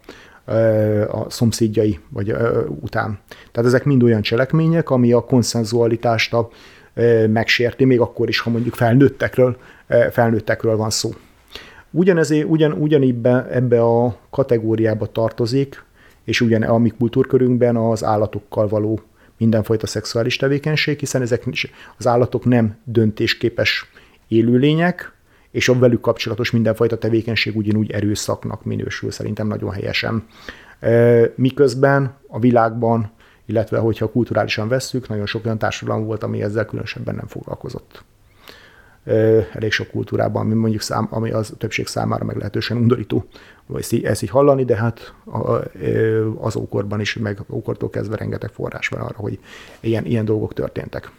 a 1.12 1.30
szomszédjai 1.30 2.00
vagy 2.10 2.36
után. 2.82 3.20
Tehát 3.52 3.70
ezek 3.70 3.84
mind 3.84 4.04
olyan 4.04 4.22
cselekmények, 4.22 4.90
ami 4.90 5.12
a 5.12 5.26
konszenzualitást 5.26 6.34
a, 6.34 6.50
megsérti, 7.28 7.86
még 7.86 8.00
akkor 8.00 8.28
is, 8.28 8.40
ha 8.40 8.50
mondjuk 8.50 8.74
felnőttekről, 8.74 9.58
felnőttekről 10.12 10.78
van 10.78 10.90
szó. 10.90 11.10
Ugyanezé, 11.92 12.42
ugyan, 12.42 12.72
ugyanibbe 12.72 13.48
ebbe 13.52 13.82
a 13.82 14.16
kategóriába 14.30 15.06
tartozik, 15.06 15.84
és 16.24 16.42
ugyan 16.42 16.62
a 16.62 16.78
mi 16.78 16.90
kultúrkörünkben 16.90 17.76
az 17.76 18.04
állatokkal 18.04 18.68
való 18.68 19.00
mindenfajta 19.42 19.88
szexuális 19.88 20.36
tevékenység, 20.36 21.00
hiszen 21.00 21.22
ezek 21.22 21.44
az 21.98 22.08
állatok 22.08 22.46
nem 22.46 22.78
döntésképes 22.84 23.86
élőlények, 24.28 25.14
és 25.52 25.70
a 25.70 25.80
velük 25.80 26.02
kapcsolatos 26.02 26.52
mindenfajta 26.52 26.98
tevékenység 26.98 27.58
ugyanúgy 27.58 27.92
erőszaknak 27.92 28.66
minősül, 28.66 29.12
szerintem 29.12 29.48
nagyon 29.48 29.72
helyesen. 29.72 30.26
Miközben 31.36 32.18
a 32.28 32.40
világban, 32.40 33.12
illetve 33.46 33.78
hogyha 33.78 34.12
kulturálisan 34.12 34.68
vesszük, 34.68 35.08
nagyon 35.08 35.26
sok 35.26 35.46
olyan 35.46 35.58
társadalom 35.58 36.06
volt, 36.06 36.24
ami 36.24 36.42
ezzel 36.42 36.66
különösebben 36.66 37.16
nem 37.16 37.28
foglalkozott 37.28 38.04
elég 39.54 39.72
sok 39.72 39.88
kultúrában, 39.88 40.42
ami 40.42 40.54
mondjuk 40.54 40.82
szám, 40.82 41.08
ami 41.10 41.32
az 41.32 41.54
többség 41.58 41.88
számára 41.88 42.26
meglehetősen 42.26 42.78
undorító, 42.78 43.26
vagy 43.66 44.02
ezt 44.04 44.24
így 44.24 44.30
hallani, 44.30 44.66
de 44.66 44.76
hát 44.76 45.14
az 46.38 46.56
ókorban 46.56 47.00
is, 47.00 47.16
meg 47.16 47.40
ókortól 47.50 47.90
kezdve 47.90 48.16
rengeteg 48.16 48.50
forrás 48.50 48.88
van 48.88 49.02
arra, 49.02 49.18
hogy 49.18 49.40
ilyen, 49.80 50.06
ilyen 50.06 50.26
dolgok 50.26 50.54
történtek. 50.54 51.12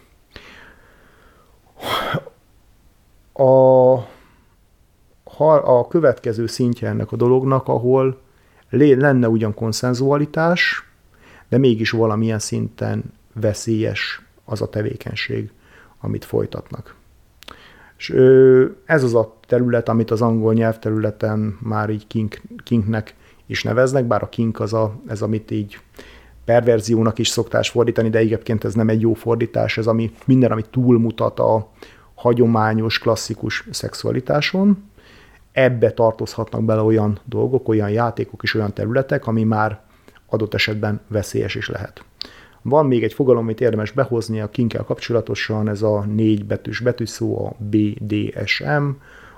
A, 3.33 3.93
a 5.63 5.87
következő 5.89 6.47
szintje 6.47 6.87
ennek 6.89 7.11
a 7.11 7.15
dolognak, 7.15 7.67
ahol 7.67 8.21
lenne 8.69 9.27
ugyan 9.29 9.53
konszenzualitás, 9.53 10.87
de 11.49 11.57
mégis 11.57 11.91
valamilyen 11.91 12.39
szinten 12.39 13.03
veszélyes 13.33 14.21
az 14.45 14.61
a 14.61 14.69
tevékenység, 14.69 15.51
amit 15.99 16.25
folytatnak. 16.25 16.95
És 18.03 18.09
ez 18.85 19.03
az 19.03 19.15
a 19.15 19.35
terület, 19.47 19.89
amit 19.89 20.11
az 20.11 20.21
angol 20.21 20.53
nyelvterületen 20.53 21.57
már 21.61 21.89
így 21.89 22.07
kink, 22.07 22.41
kinknek 22.63 23.15
is 23.45 23.63
neveznek, 23.63 24.05
bár 24.05 24.23
a 24.23 24.29
kink 24.29 24.59
az 24.59 24.73
a, 24.73 24.95
ez, 25.07 25.21
amit 25.21 25.51
így 25.51 25.79
perverziónak 26.45 27.19
is 27.19 27.27
szoktás 27.27 27.69
fordítani, 27.69 28.09
de 28.09 28.17
egyébként 28.17 28.63
ez 28.63 28.73
nem 28.73 28.89
egy 28.89 29.01
jó 29.01 29.13
fordítás, 29.13 29.77
ez 29.77 29.87
ami, 29.87 30.11
minden, 30.25 30.51
ami 30.51 30.61
túlmutat 30.71 31.39
a 31.39 31.69
hagyományos, 32.15 32.99
klasszikus 32.99 33.67
szexualitáson. 33.71 34.83
Ebbe 35.51 35.91
tartozhatnak 35.91 36.63
bele 36.63 36.81
olyan 36.81 37.19
dolgok, 37.25 37.67
olyan 37.67 37.89
játékok 37.89 38.43
és 38.43 38.53
olyan 38.53 38.73
területek, 38.73 39.27
ami 39.27 39.43
már 39.43 39.81
adott 40.29 40.53
esetben 40.53 41.01
veszélyes 41.07 41.55
is 41.55 41.69
lehet. 41.69 42.03
Van 42.63 42.85
még 42.85 43.03
egy 43.03 43.13
fogalom, 43.13 43.43
amit 43.43 43.61
érdemes 43.61 43.91
behozni 43.91 44.41
a 44.41 44.49
kinkkel 44.49 44.83
kapcsolatosan, 44.83 45.69
ez 45.69 45.81
a 45.81 46.05
négy 46.05 46.45
betűs 46.45 46.79
betűszó, 46.79 47.45
a 47.45 47.55
BDSM, 47.63 48.89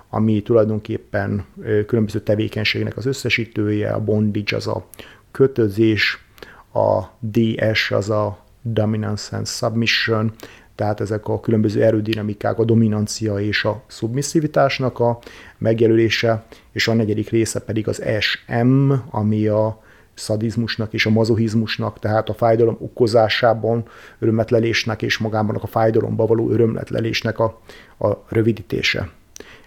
ami 0.10 0.42
tulajdonképpen 0.42 1.46
különböző 1.88 2.20
tevékenységnek 2.20 2.98
az 2.98 3.06
összesítője, 3.06 3.92
a 3.92 4.04
bondage 4.04 4.56
az 4.56 4.68
a 4.68 4.86
kötözés, 5.32 6.26
a 6.74 7.02
DS 7.20 7.92
az 7.92 8.10
a 8.10 8.44
dominance 8.62 9.36
and 9.36 9.48
submission, 9.48 10.32
tehát 10.76 11.00
ezek 11.00 11.28
a 11.28 11.40
különböző 11.40 11.84
erődinamikák, 11.84 12.60
a 12.60 12.66
dominancia 12.66 13.40
és 13.40 13.66
a 13.66 13.84
szubmisszivitásnak 13.88 15.00
a 15.00 15.20
megjelölése, 15.58 16.46
és 16.72 16.88
a 16.88 16.94
negyedik 16.94 17.30
része 17.30 17.60
pedig 17.60 17.88
az 17.88 18.04
SM, 18.20 18.92
ami 19.10 19.48
a 19.48 19.84
szadizmusnak 20.16 20.94
és 20.94 21.06
a 21.06 21.10
mazohizmusnak, 21.10 22.00
tehát 22.00 22.30
a 22.30 22.34
fájdalom 22.34 22.78
okozásában 22.80 23.86
örömletlelésnek 24.20 25.02
és 25.02 25.18
magában 25.18 25.56
a 25.56 25.68
fájdalomba 25.68 26.26
való 26.26 26.50
örömletlelésnek 26.50 27.40
a, 27.40 27.60
a 28.00 28.08
rövidítése. 28.28 29.10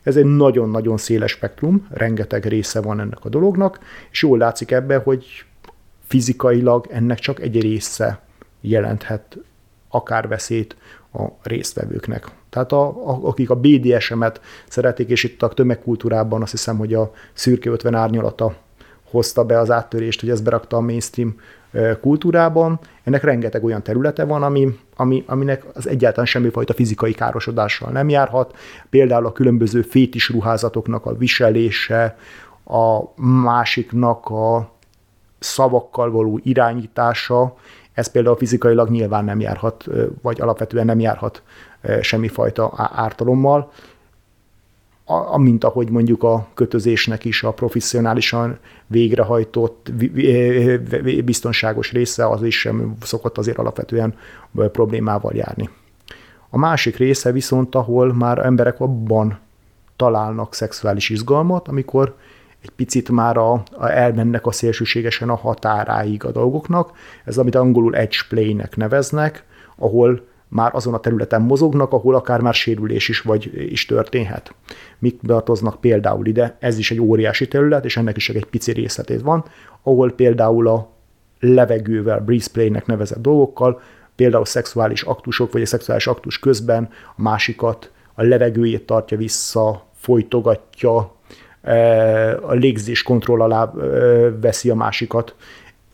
Ez 0.03 0.17
egy 0.17 0.25
nagyon-nagyon 0.25 0.97
széles 0.97 1.31
spektrum, 1.31 1.87
rengeteg 1.91 2.45
része 2.45 2.81
van 2.81 3.01
ennek 3.01 3.25
a 3.25 3.29
dolognak, 3.29 3.79
és 4.11 4.23
jól 4.23 4.39
látszik 4.39 4.71
ebbe, 4.71 4.97
hogy 4.97 5.45
fizikailag 6.07 6.87
ennek 6.91 7.19
csak 7.19 7.41
egy 7.41 7.61
része 7.61 8.21
jelenthet 8.61 9.39
akár 9.89 10.29
veszélyt 10.29 10.77
a 11.13 11.27
résztvevőknek. 11.43 12.27
Tehát 12.51 12.73
a, 12.73 12.87
a, 12.87 13.19
akik 13.23 13.51
a 13.51 13.55
BDSM-et 13.55 14.41
szeretik, 14.69 15.09
és 15.09 15.25
itt 15.25 15.43
a 15.43 15.49
tömegkultúrában 15.49 16.43
azt 16.43 16.51
hiszem, 16.51 16.77
hogy 16.77 16.95
a 16.95 17.13
szürke 17.33 17.71
50 17.71 17.95
árnyalata 17.95 18.57
hozta 19.11 19.45
be 19.45 19.59
az 19.59 19.71
áttörést, 19.71 20.21
hogy 20.21 20.31
ez 20.31 20.41
berakta 20.41 20.77
a 20.77 20.81
mainstream 20.81 21.35
kultúrában. 22.01 22.79
Ennek 23.05 23.23
rengeteg 23.23 23.65
olyan 23.65 23.83
területe 23.83 24.25
van, 24.25 24.43
ami, 24.43 24.79
ami, 24.97 25.25
aminek 25.27 25.65
az 25.75 25.89
egyáltalán 25.89 26.27
semmifajta 26.27 26.75
fizikai 26.75 27.13
károsodással 27.13 27.91
nem 27.91 28.09
járhat. 28.09 28.57
Például 28.91 29.27
a 29.27 29.33
különböző 29.33 29.83
fétis 29.83 30.29
ruházatoknak 30.29 31.07
a 31.07 31.17
viselése, 31.17 32.17
a 32.65 33.01
másiknak 33.23 34.27
a 34.27 34.71
szavakkal 35.39 36.11
való 36.11 36.41
irányítása, 36.43 37.57
ez 37.93 38.11
például 38.11 38.37
fizikailag 38.37 38.91
nyilván 38.91 39.25
nem 39.25 39.41
járhat, 39.41 39.85
vagy 40.23 40.41
alapvetően 40.41 40.87
nem 40.87 41.01
járhat 41.01 41.43
semmifajta 42.01 42.91
ártalommal 42.95 43.71
mint 45.37 45.65
ahogy 45.65 45.91
mondjuk 45.91 46.23
a 46.23 46.49
kötözésnek 46.55 47.25
is 47.25 47.43
a 47.43 47.53
professzionálisan 47.53 48.59
végrehajtott 48.87 49.93
biztonságos 51.25 51.93
része, 51.93 52.29
az 52.29 52.43
is 52.43 52.61
sem 52.61 52.97
szokott 53.03 53.39
azért 53.39 53.59
alapvetően 53.59 54.15
problémával 54.73 55.33
járni. 55.35 55.69
A 56.51 56.59
másik 56.59 56.97
része 56.97 57.33
viszont, 57.33 57.75
ahol 57.75 58.15
már 58.15 58.39
emberek 58.39 58.81
abban 58.81 59.39
találnak 59.97 60.55
szexuális 60.55 61.09
izgalmat, 61.09 61.69
amikor 61.69 62.15
egy 62.63 62.71
picit 62.71 63.11
már 63.11 63.37
a, 63.37 63.53
a 63.53 63.89
elmennek 63.89 64.47
a 64.47 64.53
szélsőségesen 64.53 65.29
a 65.29 65.35
határáig 65.35 66.25
a 66.25 66.31
dolgoknak. 66.31 66.93
Ez 67.25 67.39
amit 67.39 67.55
angolul 67.55 67.97
edge 67.97 68.17
play-nek 68.29 68.77
neveznek, 68.77 69.45
ahol 69.77 70.28
már 70.49 70.75
azon 70.75 70.95
a 70.95 71.01
területen 71.01 71.43
mozognak, 71.43 71.93
ahol 71.93 72.15
akár 72.15 72.41
már 72.41 72.55
sérülés 72.55 73.09
is 73.09 73.21
vagy 73.21 73.71
is 73.73 73.87
történhet. 73.87 74.55
Mik 74.99 75.21
tartoznak 75.27 75.81
például 75.81 76.27
ide? 76.27 76.57
Ez 76.61 76.79
is 76.79 76.91
egy 76.91 77.01
óriási 77.01 77.49
terület, 77.49 77.85
és 77.85 77.97
ennek 77.97 78.17
is 78.17 78.25
csak 78.25 78.37
egy 78.37 78.47
pici 78.47 78.73
részletét 78.73 79.21
van, 79.21 79.45
ahol 79.83 80.13
például 80.13 80.69
a 80.69 80.89
levegővel, 81.41 82.21
breeze 82.21 82.49
play-nek 82.53 82.87
nevezett 82.87 83.23
dolgokkal, 83.23 83.81
például 84.17 84.45
szexuális 84.45 85.03
aktusok, 85.03 85.53
vagy 85.53 85.63
a 85.63 85.67
szexuális 85.67 86.07
aktus 86.07 86.39
közben 86.39 86.89
a 87.17 87.23
másikat 87.23 87.91
a 88.15 88.23
levegőjét 88.23 88.87
tartja 88.87 89.17
vissza, 89.17 89.87
folytogatja, 89.95 91.17
a 92.41 92.53
légzés 92.53 93.03
kontroll 93.03 93.41
alá 93.41 93.73
veszi 94.41 94.71
a 94.71 94.75
másikat. 94.75 95.35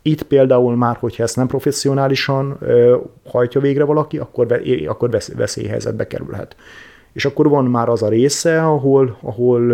Itt 0.07 0.23
például 0.23 0.75
már, 0.75 0.95
hogyha 0.95 1.23
ezt 1.23 1.35
nem 1.35 1.47
professzionálisan 1.47 2.57
hajtja 3.25 3.61
végre 3.61 3.83
valaki, 3.83 4.17
akkor, 4.17 4.61
akkor 4.87 5.09
veszélyhelyzetbe 5.35 6.07
kerülhet. 6.07 6.55
És 7.13 7.25
akkor 7.25 7.49
van 7.49 7.65
már 7.65 7.89
az 7.89 8.03
a 8.03 8.09
része, 8.09 8.63
ahol, 8.63 9.17
ahol 9.21 9.71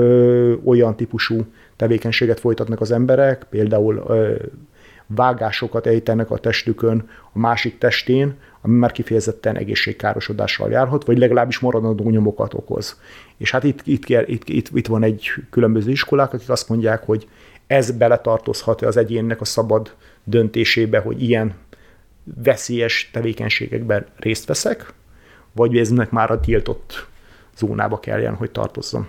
olyan 0.66 0.96
típusú 0.96 1.46
tevékenységet 1.76 2.40
folytatnak 2.40 2.82
az 2.82 2.92
emberek, 2.92 3.46
például 3.50 4.04
vágásokat 5.08 5.88
ejtenek 5.88 6.32
a 6.32 6.38
testükön 6.38 7.10
a 7.34 7.40
másik 7.40 7.78
testén, 7.78 8.34
ami 8.62 8.78
már 8.78 8.92
kifejezetten 8.92 9.56
egészségkárosodással 9.56 10.70
járhat, 10.70 11.06
vagy 11.06 11.18
legalábbis 11.18 11.60
maradandó 11.60 12.10
nyomokat 12.10 12.54
okoz. 12.54 13.00
És 13.38 13.52
hát 13.52 13.64
itt, 13.64 13.82
itt, 13.84 14.10
itt, 14.10 14.50
itt, 14.50 14.70
itt 14.74 14.88
van 14.88 15.04
egy 15.04 15.30
különböző 15.50 15.92
iskolák, 15.92 16.34
akik 16.34 16.50
azt 16.50 16.70
mondják, 16.70 17.06
hogy 17.06 17.28
ez 17.72 17.92
beletartozhat 17.92 18.82
az 18.82 18.98
egyénnek 18.98 19.42
a 19.42 19.46
szabad 19.46 19.96
döntésébe, 20.24 21.00
hogy 21.00 21.24
ilyen 21.24 21.54
veszélyes 22.24 23.10
tevékenységekben 23.14 24.06
részt 24.16 24.46
veszek, 24.46 24.94
vagy 25.52 25.78
eznek 25.78 26.10
már 26.10 26.32
a 26.32 26.40
tiltott 26.40 27.08
zónába 27.58 28.00
kelljen, 28.00 28.36
hogy 28.36 28.52
tartozzon. 28.52 29.08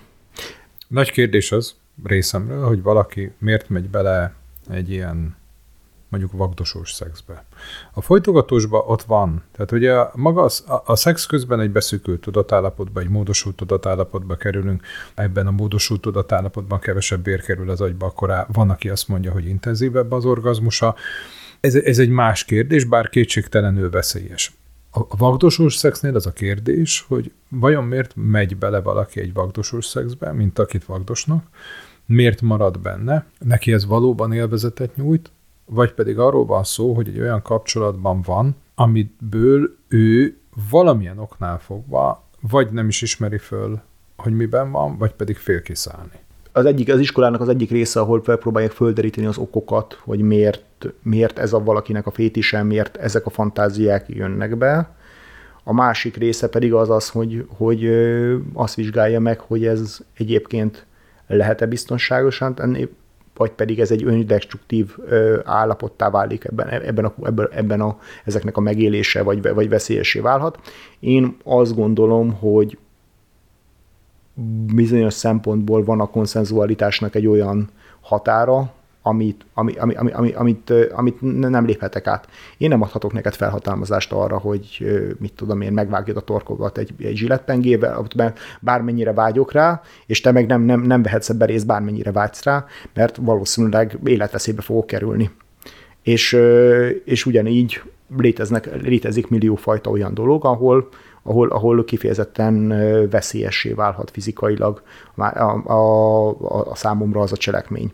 Nagy 0.88 1.10
kérdés 1.10 1.52
az 1.52 1.74
részemről, 2.04 2.66
hogy 2.66 2.82
valaki 2.82 3.32
miért 3.38 3.68
megy 3.68 3.88
bele 3.88 4.34
egy 4.70 4.90
ilyen 4.90 5.36
mondjuk 6.12 6.32
vagdosós 6.32 6.92
szexbe. 6.92 7.44
A 7.92 8.00
folytogatósban 8.00 8.82
ott 8.86 9.02
van. 9.02 9.42
Tehát 9.52 9.72
ugye 9.72 10.04
maga 10.14 10.42
a, 10.42 10.82
a 10.84 10.96
szex 10.96 11.26
közben 11.26 11.60
egy 11.60 11.70
beszűkült 11.70 12.20
tudatállapotba, 12.20 13.00
egy 13.00 13.08
módosult 13.08 13.56
tudatállapotba 13.56 14.36
kerülünk, 14.36 14.82
ebben 15.14 15.46
a 15.46 15.50
módosult 15.50 16.00
tudatállapotban 16.00 16.78
kevesebb 16.78 17.22
bér 17.22 17.42
kerül 17.42 17.70
az 17.70 17.80
agyba, 17.80 18.06
akkor 18.06 18.30
á, 18.30 18.46
van, 18.52 18.70
aki 18.70 18.88
azt 18.88 19.08
mondja, 19.08 19.32
hogy 19.32 19.46
intenzívebb 19.46 20.12
az 20.12 20.24
orgazmusa. 20.24 20.94
Ez, 21.60 21.74
ez 21.74 21.98
egy 21.98 22.08
más 22.08 22.44
kérdés, 22.44 22.84
bár 22.84 23.08
kétségtelenül 23.08 23.90
veszélyes. 23.90 24.52
A, 24.90 25.16
vagdosós 25.16 25.74
szexnél 25.74 26.14
az 26.14 26.26
a 26.26 26.32
kérdés, 26.32 27.04
hogy 27.08 27.32
vajon 27.48 27.84
miért 27.84 28.12
megy 28.14 28.56
bele 28.56 28.80
valaki 28.80 29.20
egy 29.20 29.32
vagdosós 29.32 29.86
szexbe, 29.86 30.32
mint 30.32 30.58
akit 30.58 30.84
vagdosnak, 30.84 31.46
miért 32.06 32.40
marad 32.40 32.78
benne, 32.78 33.26
neki 33.38 33.72
ez 33.72 33.86
valóban 33.86 34.32
élvezetet 34.32 34.96
nyújt, 34.96 35.30
vagy 35.64 35.92
pedig 35.92 36.18
arról 36.18 36.46
van 36.46 36.64
szó, 36.64 36.94
hogy 36.94 37.08
egy 37.08 37.20
olyan 37.20 37.42
kapcsolatban 37.42 38.22
van, 38.22 38.56
amiből 38.74 39.76
ő 39.88 40.36
valamilyen 40.70 41.18
oknál 41.18 41.58
fogva 41.58 42.30
vagy 42.50 42.70
nem 42.70 42.88
is 42.88 43.02
ismeri 43.02 43.38
föl, 43.38 43.80
hogy 44.16 44.32
miben 44.32 44.70
van, 44.70 44.98
vagy 44.98 45.12
pedig 45.12 45.36
fél. 45.36 45.62
Az, 46.52 46.64
egyik, 46.64 46.92
az 46.92 47.00
iskolának 47.00 47.40
az 47.40 47.48
egyik 47.48 47.70
része, 47.70 48.00
ahol 48.00 48.22
felpróbálják 48.22 48.72
földeríteni 48.72 49.26
az 49.26 49.38
okokat, 49.38 50.00
hogy 50.04 50.20
miért, 50.20 50.86
miért 51.02 51.38
ez 51.38 51.52
a 51.52 51.62
valakinek 51.62 52.06
a 52.06 52.10
fétise, 52.10 52.62
miért 52.62 52.96
ezek 52.96 53.26
a 53.26 53.30
fantáziák 53.30 54.04
jönnek 54.08 54.56
be. 54.56 54.94
A 55.64 55.72
másik 55.72 56.16
része 56.16 56.48
pedig 56.48 56.72
az 56.72 56.90
az, 56.90 57.08
hogy, 57.08 57.46
hogy 57.48 57.86
azt 58.52 58.74
vizsgálja 58.74 59.20
meg, 59.20 59.40
hogy 59.40 59.66
ez 59.66 59.98
egyébként 60.16 60.86
lehet-e 61.26 61.66
biztonságosan 61.66 62.54
tenni, 62.54 62.88
vagy 63.42 63.52
pedig 63.52 63.80
ez 63.80 63.90
egy 63.90 64.04
öndestruktív 64.04 64.96
állapottá 65.44 66.10
válik 66.10 66.44
ebben, 66.44 66.68
ebben, 66.68 67.04
a, 67.04 67.14
ebben, 67.22 67.48
ebben 67.52 67.80
a, 67.80 67.98
ezeknek 68.24 68.56
a 68.56 68.60
megélése, 68.60 69.22
vagy, 69.22 69.42
vagy 69.42 69.68
veszélyesé 69.68 70.20
válhat. 70.20 70.58
Én 71.00 71.36
azt 71.44 71.74
gondolom, 71.74 72.32
hogy 72.32 72.78
bizonyos 74.74 75.14
szempontból 75.14 75.84
van 75.84 76.00
a 76.00 76.06
konszenzualitásnak 76.06 77.14
egy 77.14 77.26
olyan 77.26 77.70
határa, 78.00 78.72
amit, 79.02 79.44
ami, 79.54 79.76
ami, 79.76 79.94
ami, 79.94 80.12
ami, 80.12 80.32
amit, 80.32 80.72
amit 80.92 81.20
nem 81.48 81.64
léphetek 81.64 82.06
át. 82.06 82.28
Én 82.58 82.68
nem 82.68 82.82
adhatok 82.82 83.12
neked 83.12 83.34
felhatalmazást 83.34 84.12
arra, 84.12 84.38
hogy 84.38 84.86
mit 85.18 85.32
tudom 85.32 85.60
én, 85.60 85.72
megvágjad 85.72 86.16
a 86.16 86.20
torkodat 86.20 86.78
egy, 86.78 86.94
egy 86.98 87.16
zsilettpengével, 87.16 88.06
bármennyire 88.60 89.12
vágyok 89.12 89.52
rá, 89.52 89.82
és 90.06 90.20
te 90.20 90.32
meg 90.32 90.46
nem, 90.46 90.62
nem, 90.62 90.80
nem 90.80 91.02
vehetsz 91.02 91.28
ebbe 91.28 91.44
részt, 91.44 91.66
bármennyire 91.66 92.12
vágysz 92.12 92.42
rá, 92.42 92.64
mert 92.94 93.16
valószínűleg 93.16 93.98
életveszélybe 94.04 94.62
fogok 94.62 94.86
kerülni. 94.86 95.30
És, 96.02 96.38
és 97.04 97.26
ugyanígy 97.26 97.82
léteznek, 98.16 98.82
létezik 98.82 99.28
milliófajta 99.28 99.90
olyan 99.90 100.14
dolog, 100.14 100.44
ahol, 100.44 100.88
ahol, 101.22 101.48
ahol 101.48 101.84
kifejezetten 101.84 102.68
veszélyessé 103.10 103.72
válhat 103.72 104.10
fizikailag 104.10 104.82
a, 105.14 105.24
a, 105.24 105.72
a, 105.72 106.70
a 106.70 106.74
számomra 106.74 107.20
az 107.20 107.32
a 107.32 107.36
cselekmény. 107.36 107.92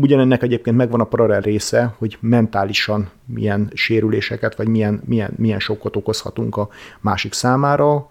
Ugyanennek 0.00 0.42
egyébként 0.42 0.76
megvan 0.76 1.00
a 1.00 1.04
paralel 1.04 1.40
része, 1.40 1.94
hogy 1.98 2.18
mentálisan 2.20 3.10
milyen 3.24 3.70
sérüléseket, 3.74 4.56
vagy 4.56 4.68
milyen, 4.68 5.02
milyen, 5.04 5.32
milyen 5.36 5.58
sokkot 5.58 5.96
okozhatunk 5.96 6.56
a 6.56 6.68
másik 7.00 7.32
számára. 7.32 8.08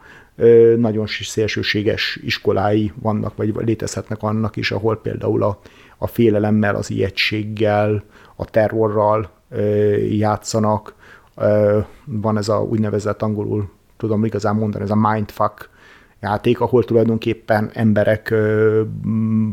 Nagyon 0.78 1.06
szélsőséges 1.08 2.19
iskolái 2.24 2.91
vannak, 3.02 3.36
vagy 3.36 3.54
létezhetnek 3.56 4.24
annak 4.24 4.56
is, 4.56 4.71
ahol 4.71 4.98
például 4.98 5.43
a, 5.43 5.60
a 5.98 6.08
félelemmel, 6.08 6.76
az 6.76 6.89
ijegységgel, 6.89 8.04
a 8.36 8.45
terrorral 8.45 9.30
játszanak. 10.10 10.95
Van 12.06 12.38
ez 12.38 12.50
a 12.50 12.58
úgynevezett 12.58 13.21
angolul, 13.21 13.69
tudom 13.98 14.26
igazán 14.26 14.56
mondani, 14.56 14.84
ez 14.84 14.91
a 14.91 15.10
mindfuck 15.12 15.69
játék, 16.21 16.60
ahol 16.60 16.84
tulajdonképpen 16.84 17.69
emberek 17.73 18.34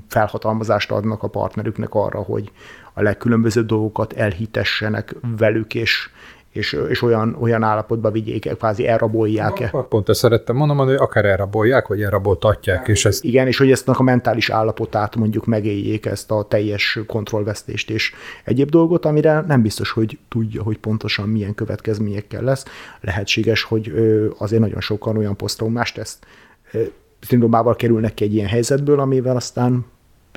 felhatalmazást 0.08 0.90
adnak 0.90 1.22
a 1.22 1.28
partnerüknek 1.28 1.94
arra, 1.94 2.18
hogy 2.18 2.50
a 2.92 3.02
legkülönbözőbb 3.02 3.66
dolgokat 3.66 4.12
elhitessenek 4.12 5.14
velük, 5.38 5.74
és, 5.74 6.10
és, 6.50 6.78
és 6.88 7.02
olyan, 7.02 7.36
olyan 7.40 7.62
állapotba 7.62 8.10
vigyék, 8.10 8.56
kvázi 8.56 8.86
elrabolják-e. 8.86 9.68
Pont 9.88 10.08
ezt 10.08 10.18
szerettem 10.18 10.56
mondom, 10.56 10.76
hogy 10.76 10.94
akár 10.94 11.24
elrabolják, 11.24 11.86
vagy 11.86 12.02
elraboltatják. 12.02 12.88
És 12.88 13.04
ezt... 13.04 13.24
Igen, 13.24 13.46
és 13.46 13.58
hogy 13.58 13.70
ezt 13.70 13.88
a 13.88 14.02
mentális 14.02 14.50
állapotát 14.50 15.16
mondjuk 15.16 15.46
megéljék, 15.46 16.06
ezt 16.06 16.30
a 16.30 16.42
teljes 16.42 16.98
kontrollvesztést 17.06 17.90
és 17.90 18.12
egyéb 18.44 18.70
dolgot, 18.70 19.04
amire 19.04 19.40
nem 19.46 19.62
biztos, 19.62 19.90
hogy 19.90 20.18
tudja, 20.28 20.62
hogy 20.62 20.78
pontosan 20.78 21.28
milyen 21.28 21.54
következményekkel 21.54 22.42
lesz. 22.42 22.64
Lehetséges, 23.00 23.62
hogy 23.62 23.92
azért 24.38 24.62
nagyon 24.62 24.80
sokan 24.80 25.16
olyan 25.16 25.36
posztraumás 25.36 25.92
teszt 25.92 26.26
szindrómával 27.20 27.76
kerülnek 27.76 28.14
ki 28.14 28.24
egy 28.24 28.34
ilyen 28.34 28.48
helyzetből, 28.48 29.00
amivel 29.00 29.36
aztán 29.36 29.84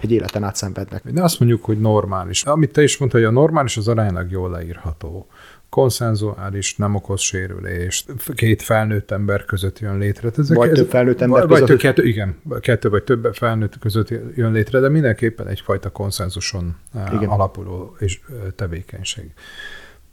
egy 0.02 0.12
életen 0.12 0.44
át 0.44 0.56
szenvednek. 0.56 1.12
De 1.12 1.24
azt 1.24 1.40
mondjuk, 1.40 1.64
hogy 1.64 1.80
normális. 1.80 2.44
Amit 2.44 2.72
te 2.72 2.84
is 2.84 2.98
mondtad, 2.98 3.22
hogy 3.22 3.30
a 3.30 3.34
normális 3.34 3.78
az 3.78 3.88
aránylag 3.88 4.32
jól 4.32 4.50
leírható. 4.50 5.28
Konszenzuális, 5.70 6.76
nem 6.76 6.96
okoz 6.96 7.22
sérülést, 7.22 8.12
két 8.36 8.62
felnőtt 8.62 9.12
ember 9.12 9.46
között 9.46 9.80
jön 9.80 9.98
létre. 9.98 10.30
Ezek, 10.38 10.58
vagy 10.58 10.72
több 10.72 10.90
felnőtt 10.90 11.22
ember 11.22 11.48
vagy 11.48 11.60
között. 11.60 11.80
Kettő, 11.80 12.04
igen, 12.04 12.42
kettő 12.60 12.90
vagy 12.90 13.04
több 13.04 13.34
felnőtt 13.34 13.80
között 13.80 14.10
jön 14.36 14.52
létre, 14.52 14.80
de 14.80 14.90
mindenképpen 14.90 15.48
egyfajta 15.48 15.90
konszenzuson 15.90 16.76
igen. 17.14 17.30
alapuló 17.30 17.96
és 18.00 18.20
tevékenység. 18.56 19.34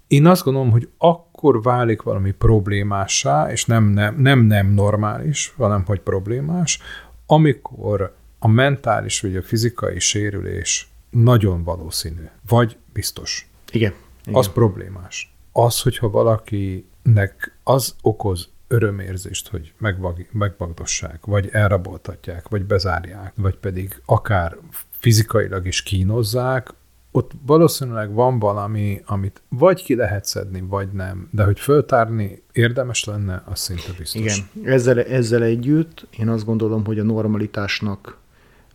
Én 0.07 0.27
azt 0.27 0.45
gondolom, 0.45 0.71
hogy 0.71 0.89
akkor 0.99 1.32
válik 1.63 2.03
valami 2.03 2.31
problémássá, 2.31 3.51
és 3.51 3.65
nem 3.65 3.85
nem, 3.85 4.21
nem, 4.21 4.41
nem 4.41 4.67
normális, 4.67 5.53
hanem 5.57 5.85
hogy 5.85 6.01
problémás, 6.01 6.81
amikor 7.27 8.15
a 8.39 8.49
mentális 8.49 9.21
vagy 9.21 9.37
a 9.37 9.43
fizikai 9.43 9.99
sérülés 9.99 10.91
nagyon 11.11 11.65
valószínű, 11.65 12.29
vagy 12.49 12.77
biztos. 12.93 13.49
Igen. 13.71 13.95
igen. 14.23 14.39
Az 14.39 14.49
problémás. 14.49 15.35
Az, 15.53 15.81
hogyha 15.81 16.11
valakinek 16.11 17.59
az 17.63 17.95
okoz 18.03 18.49
örömérzést, 18.69 19.49
hogy 19.49 19.73
megvag, 19.79 20.27
megvagdossák, 20.31 21.25
vagy 21.25 21.49
elraboltatják, 21.53 22.49
vagy 22.49 22.65
bezárják, 22.65 23.33
vagy 23.37 23.57
pedig 23.57 24.03
akár 24.05 24.57
fizikailag 24.91 25.67
is 25.67 25.83
kínozzák, 25.83 26.69
ott 27.15 27.31
valószínűleg 27.47 28.13
van 28.13 28.39
valami, 28.39 29.03
amit 29.07 29.43
vagy 29.49 29.83
ki 29.85 29.95
lehet 29.95 30.25
szedni, 30.25 30.61
vagy 30.61 30.89
nem, 30.89 31.29
de 31.31 31.45
hogy 31.45 31.61
föltárni 31.61 32.43
érdemes 32.53 33.05
lenne, 33.05 33.43
az 33.47 33.59
szinte 33.59 33.93
biztos. 33.99 34.21
Igen, 34.21 34.73
ezzel, 34.73 35.03
ezzel 35.03 35.43
együtt 35.43 36.07
én 36.19 36.29
azt 36.29 36.45
gondolom, 36.45 36.85
hogy 36.85 36.99
a 36.99 37.03
normalitásnak 37.03 38.19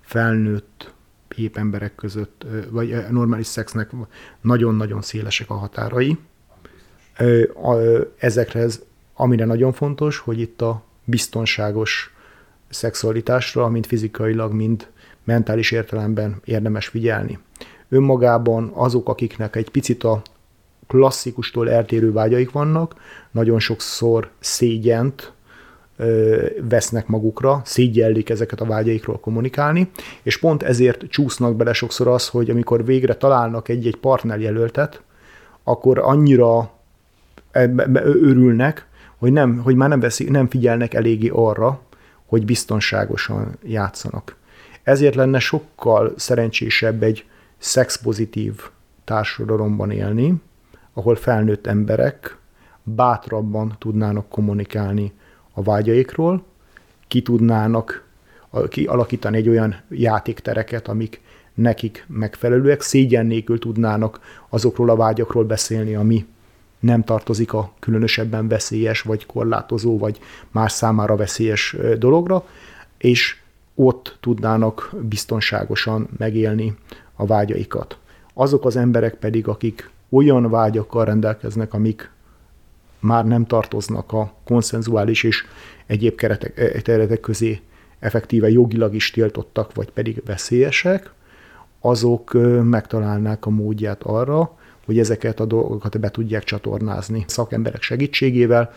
felnőtt 0.02 0.94
épp 1.36 1.58
emberek 1.58 1.96
között, 1.96 2.46
vagy 2.70 2.94
a 2.94 3.12
normális 3.12 3.48
szexnek 3.48 3.92
nagyon-nagyon 4.42 5.02
szélesek 5.02 5.50
a 5.50 5.54
határai. 5.54 6.18
Ezekre 8.18 8.60
ez, 8.60 8.82
amire 9.14 9.46
nagyon 9.46 9.74
fontos, 9.74 10.18
hogy 10.18 10.40
itt 10.40 10.62
a 10.62 10.84
biztonságos 11.04 12.14
szexualitásra, 12.70 13.70
mind 13.70 13.86
fizikailag, 13.86 14.54
mind 14.54 14.88
mentális 15.24 15.72
értelemben 15.72 16.42
érdemes 16.44 16.88
figyelni 16.88 17.40
önmagában 17.90 18.72
azok, 18.74 19.10
akiknek 19.10 19.56
egy 19.56 19.70
picit 19.70 20.04
a 20.04 20.22
klasszikustól 20.88 21.70
eltérő 21.70 22.12
vágyaik 22.12 22.52
vannak, 22.52 22.96
nagyon 23.32 23.60
sokszor 23.60 24.30
szégyent 24.40 25.32
vesznek 26.70 27.08
magukra, 27.08 27.62
szégyellik 27.66 28.30
ezeket 28.30 28.62
a 28.62 28.66
vágyaikról 28.66 29.20
kommunikálni, 29.20 29.90
és 30.24 30.40
pont 30.40 30.64
ezért 30.64 31.10
csúsznak 31.10 31.56
bele 31.56 31.74
sokszor 31.74 32.08
az, 32.08 32.28
hogy 32.28 32.50
amikor 32.50 32.86
végre 32.86 33.16
találnak 33.16 33.70
egy-egy 33.70 33.96
partnerjelöltet, 33.96 35.02
akkor 35.64 36.00
annyira 36.00 36.72
örülnek, 38.04 38.88
hogy, 39.18 39.32
nem, 39.32 39.58
hogy 39.58 39.76
már 39.76 39.90
nem, 39.90 40.00
veszi, 40.00 40.30
nem 40.30 40.50
figyelnek 40.50 40.94
eléggé 40.94 41.30
arra, 41.34 41.82
hogy 42.26 42.46
biztonságosan 42.46 43.58
játszanak. 43.64 44.36
Ezért 44.84 45.16
lenne 45.16 45.40
sokkal 45.40 46.14
szerencsésebb 46.16 47.04
egy 47.04 47.26
szexpozitív 47.58 48.62
társadalomban 49.04 49.92
élni, 49.92 50.34
ahol 50.94 51.16
felnőtt 51.16 51.68
emberek 51.68 52.38
bátrabban 52.84 53.76
tudnának 53.80 54.30
kommunikálni 54.30 55.12
a 55.54 55.62
vágyaikról, 55.62 56.44
ki 57.08 57.22
tudnának 57.22 58.06
kialakítani 58.70 59.38
egy 59.38 59.50
olyan 59.50 59.76
játéktereket, 59.90 60.88
amik 60.88 61.22
nekik 61.54 62.06
megfelelőek, 62.08 62.82
szégyen 62.82 63.26
nélkül 63.26 63.60
tudnának 63.60 64.20
azokról 64.50 64.90
a 64.90 64.96
vágyakról 64.96 65.44
beszélni, 65.44 65.96
ami 65.96 66.26
nem 66.80 67.04
tartozik 67.04 67.54
a 67.54 67.74
különösebben 67.80 68.48
veszélyes, 68.48 69.02
vagy 69.02 69.26
korlátozó, 69.26 69.98
vagy 69.98 70.20
más 70.52 70.72
számára 70.72 71.16
veszélyes 71.16 71.76
dologra, 71.98 72.48
és 72.98 73.42
ott 73.80 74.18
tudnának 74.20 74.96
biztonságosan 75.02 76.08
megélni 76.18 76.76
a 77.16 77.26
vágyaikat. 77.26 77.98
Azok 78.34 78.66
az 78.66 78.76
emberek 78.76 79.16
pedig, 79.16 79.48
akik 79.48 79.90
olyan 80.10 80.50
vágyakkal 80.50 81.06
rendelkeznek, 81.06 81.74
amik 81.74 82.12
már 83.00 83.26
nem 83.26 83.46
tartoznak 83.46 84.14
a 84.14 84.34
konszenzuális 84.44 85.24
és 85.24 85.46
egyéb 85.86 86.16
keretek, 86.16 86.82
keretek 86.84 87.20
közé 87.20 87.62
effektíve 88.00 88.50
jogilag 88.50 88.96
is 88.96 89.12
tiltottak, 89.12 89.76
vagy 89.76 89.92
pedig 89.92 90.22
veszélyesek, 90.26 91.12
azok 91.80 92.38
megtalálnák 92.64 93.46
a 93.46 93.50
módját 93.50 94.04
arra, 94.04 94.57
hogy 94.88 95.00
ezeket 95.00 95.40
a 95.40 95.46
dolgokat 95.46 96.00
be 96.00 96.12
tudják 96.12 96.44
csatornázni 96.44 97.24
szakemberek 97.28 97.82
segítségével, 97.82 98.74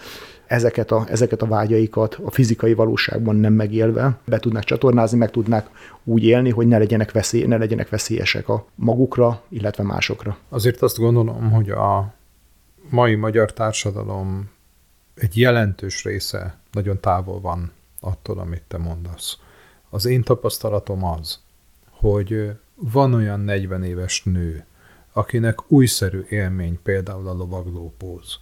ezeket 0.47 0.91
a, 0.91 1.05
ezeket 1.09 1.43
a 1.43 1.47
vágyaikat 1.47 2.19
a 2.25 2.31
fizikai 2.31 2.75
valóságban 2.75 3.37
nem 3.37 3.53
megélve 3.53 4.19
be 4.25 4.39
tudnák 4.39 4.65
csatornázni, 4.65 5.19
meg 5.19 5.31
tudnák 5.31 5.69
úgy 6.05 6.25
élni, 6.25 6.51
hogy 6.51 6.67
ne 6.67 6.79
legyenek, 6.79 7.13
veszély, 7.13 7.47
ne 7.47 7.57
legyenek 7.57 7.89
veszélyesek 7.89 8.49
a 8.49 8.67
magukra, 8.75 9.43
illetve 9.49 9.83
másokra. 9.83 10.37
Azért 10.49 10.83
azt 10.83 10.99
gondolom, 10.99 11.51
hogy 11.51 11.71
a 11.71 12.15
mai 12.89 13.15
magyar 13.15 13.53
társadalom 13.53 14.51
egy 15.15 15.39
jelentős 15.39 16.05
része 16.05 16.59
nagyon 16.73 17.01
távol 17.01 17.41
van 17.41 17.73
attól, 18.01 18.39
amit 18.39 18.63
te 18.69 18.79
mondasz. 18.79 19.39
Az 19.91 20.07
én 20.07 20.23
tapasztalatom 20.23 21.05
az, 21.05 21.41
hogy 21.91 22.51
van 22.75 23.15
olyan 23.15 23.41
40 23.41 23.83
éves 23.83 24.23
nő, 24.25 24.65
akinek 25.13 25.71
újszerű 25.71 26.25
élmény 26.29 26.79
például 26.83 27.29
a 27.29 27.33
lovaglópóz. 27.33 28.39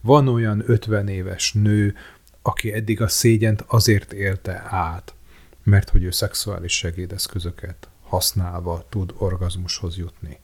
Van 0.00 0.28
olyan 0.28 0.62
50 0.66 1.08
éves 1.08 1.52
nő, 1.52 1.94
aki 2.42 2.72
eddig 2.72 3.00
a 3.00 3.08
szégyent 3.08 3.64
azért 3.66 4.12
élte 4.12 4.62
át, 4.68 5.14
mert 5.62 5.88
hogy 5.88 6.02
ő 6.02 6.10
szexuális 6.10 6.76
segédeszközöket 6.76 7.88
használva 8.02 8.84
tud 8.88 9.14
orgazmushoz 9.18 9.96
jutni. 9.96 10.38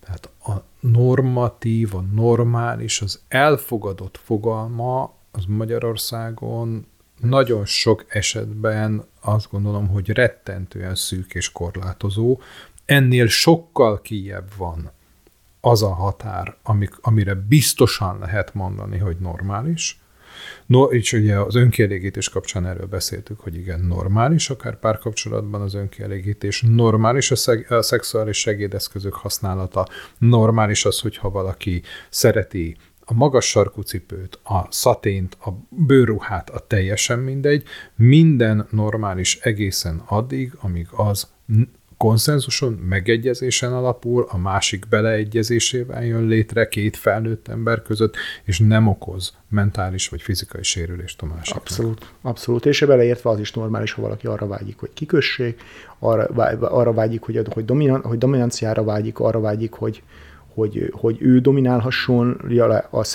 Tehát 0.00 0.30
a 0.44 0.64
normatív, 0.80 1.94
a 1.94 2.00
normális, 2.00 3.00
az 3.00 3.20
elfogadott 3.28 4.20
fogalma 4.22 5.14
az 5.30 5.44
Magyarországon 5.46 6.86
nagyon 7.20 7.64
sok 7.64 8.04
esetben 8.08 9.04
azt 9.20 9.50
gondolom, 9.50 9.88
hogy 9.88 10.08
rettentően 10.08 10.94
szűk 10.94 11.34
és 11.34 11.52
korlátozó. 11.52 12.40
Ennél 12.84 13.26
sokkal 13.26 14.00
kijebb 14.00 14.48
van 14.56 14.90
az 15.64 15.82
a 15.82 15.94
határ, 15.94 16.56
amik, 16.62 16.92
amire 17.00 17.34
biztosan 17.34 18.18
lehet 18.18 18.54
mondani, 18.54 18.98
hogy 18.98 19.16
normális. 19.20 19.98
No, 20.66 20.84
és 20.84 21.12
ugye 21.12 21.38
az 21.38 21.54
önkielégítés 21.54 22.28
kapcsán 22.28 22.66
erről 22.66 22.86
beszéltük, 22.86 23.40
hogy 23.40 23.56
igen, 23.56 23.80
normális, 23.80 24.50
akár 24.50 24.78
párkapcsolatban 24.78 25.60
az 25.60 25.74
önkielégítés, 25.74 26.64
normális 26.66 27.30
a, 27.30 27.36
szeg, 27.36 27.72
a 27.72 27.82
szexuális 27.82 28.38
segédeszközök 28.38 29.14
használata, 29.14 29.88
normális 30.18 30.84
az, 30.84 31.00
hogyha 31.00 31.30
valaki 31.30 31.82
szereti 32.10 32.76
a 33.04 33.14
magas 33.14 33.48
sarkú 33.48 33.80
cipőt, 33.80 34.38
a 34.42 34.66
szatént, 34.70 35.36
a 35.44 35.50
bőruhát, 35.68 36.50
a 36.50 36.58
teljesen 36.58 37.18
mindegy, 37.18 37.62
minden 37.94 38.66
normális 38.70 39.38
egészen 39.40 40.02
addig, 40.06 40.52
amíg 40.60 40.86
az 40.90 41.28
konszenzuson, 41.96 42.72
megegyezésen 42.72 43.72
alapul, 43.72 44.26
a 44.28 44.38
másik 44.38 44.88
beleegyezésével 44.88 46.04
jön 46.04 46.26
létre 46.26 46.68
két 46.68 46.96
felnőtt 46.96 47.48
ember 47.48 47.82
között, 47.82 48.16
és 48.44 48.58
nem 48.58 48.86
okoz 48.88 49.32
mentális 49.48 50.08
vagy 50.08 50.22
fizikai 50.22 50.62
sérülést 50.62 51.22
a 51.22 51.26
másiknak. 51.26 51.62
Abszolút, 51.62 52.06
abszolút. 52.22 52.66
És 52.66 52.80
beleértve 52.80 53.30
az 53.30 53.38
is 53.38 53.52
normális, 53.52 53.92
ha 53.92 54.02
valaki 54.02 54.26
arra 54.26 54.46
vágyik, 54.46 54.78
hogy 54.78 54.90
kikössék, 54.94 55.60
arra, 55.98 56.24
arra 56.60 56.92
vágyik, 56.92 57.22
hogy, 57.22 57.42
hogy, 57.52 57.64
dominan, 57.64 58.02
hogy 58.02 58.18
dominanciára 58.18 58.84
vágyik, 58.84 59.18
arra 59.18 59.40
vágyik, 59.40 59.72
hogy, 59.72 60.02
hogy, 60.54 60.90
hogy 60.92 61.16
ő 61.20 61.38
dominálhasson 61.38 62.40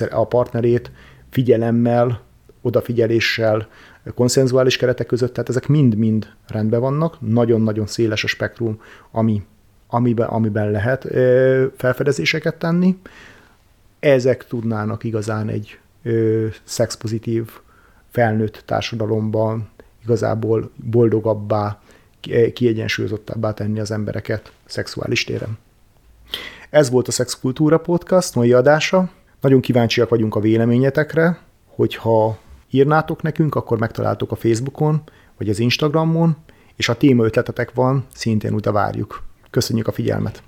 a, 0.10 0.26
partnerét 0.26 0.92
figyelemmel, 1.30 2.22
odafigyeléssel, 2.62 3.68
konszenzuális 4.16 4.78
keretek 4.78 5.08
között, 5.08 5.34
tehát 5.34 5.50
ezek 5.50 5.68
mind-mind 5.68 6.28
rendben 6.48 6.80
vannak, 6.80 7.18
nagyon-nagyon 7.20 7.88
széles 7.88 8.24
a 8.24 8.28
spektrum, 8.28 8.82
ami, 9.12 9.44
amiben, 9.88 10.28
amiben 10.28 10.72
lehet 10.72 11.08
felfedezéseket 11.78 12.56
tenni. 12.56 12.98
Ezek 14.00 14.48
tudnának 14.48 15.04
igazán 15.04 15.50
egy 15.50 15.80
szexpozitív 16.64 17.50
felnőtt 18.10 18.64
társadalomban 18.66 19.70
igazából 20.04 20.72
boldogabbá, 20.76 21.82
kiegyensúlyozottabbá 22.54 23.54
tenni 23.54 23.80
az 23.80 23.92
embereket 23.92 24.52
szexuális 24.66 25.24
téren. 25.24 25.58
Ez 26.70 26.90
volt 26.90 27.08
a 27.08 27.12
Szexkultúra 27.12 27.78
Podcast 27.78 28.36
mai 28.36 28.54
adása. 28.54 29.10
Nagyon 29.42 29.62
kíváncsiak 29.62 30.10
vagyunk 30.10 30.36
a 30.36 30.40
véleményetekre, 30.40 31.40
hogyha 31.66 32.38
írnátok 32.70 33.22
nekünk, 33.22 33.56
akkor 33.56 33.80
megtaláltok 33.80 34.32
a 34.32 34.36
Facebookon, 34.36 35.02
vagy 35.38 35.50
az 35.50 35.60
Instagramon, 35.60 36.36
és 36.76 36.86
ha 36.86 36.98
téma 36.98 37.24
ötletetek 37.24 37.74
van, 37.74 38.06
szintén 38.14 38.54
utána 38.54 38.78
várjuk. 38.78 39.24
Köszönjük 39.50 39.88
a 39.88 39.92
figyelmet! 39.92 40.44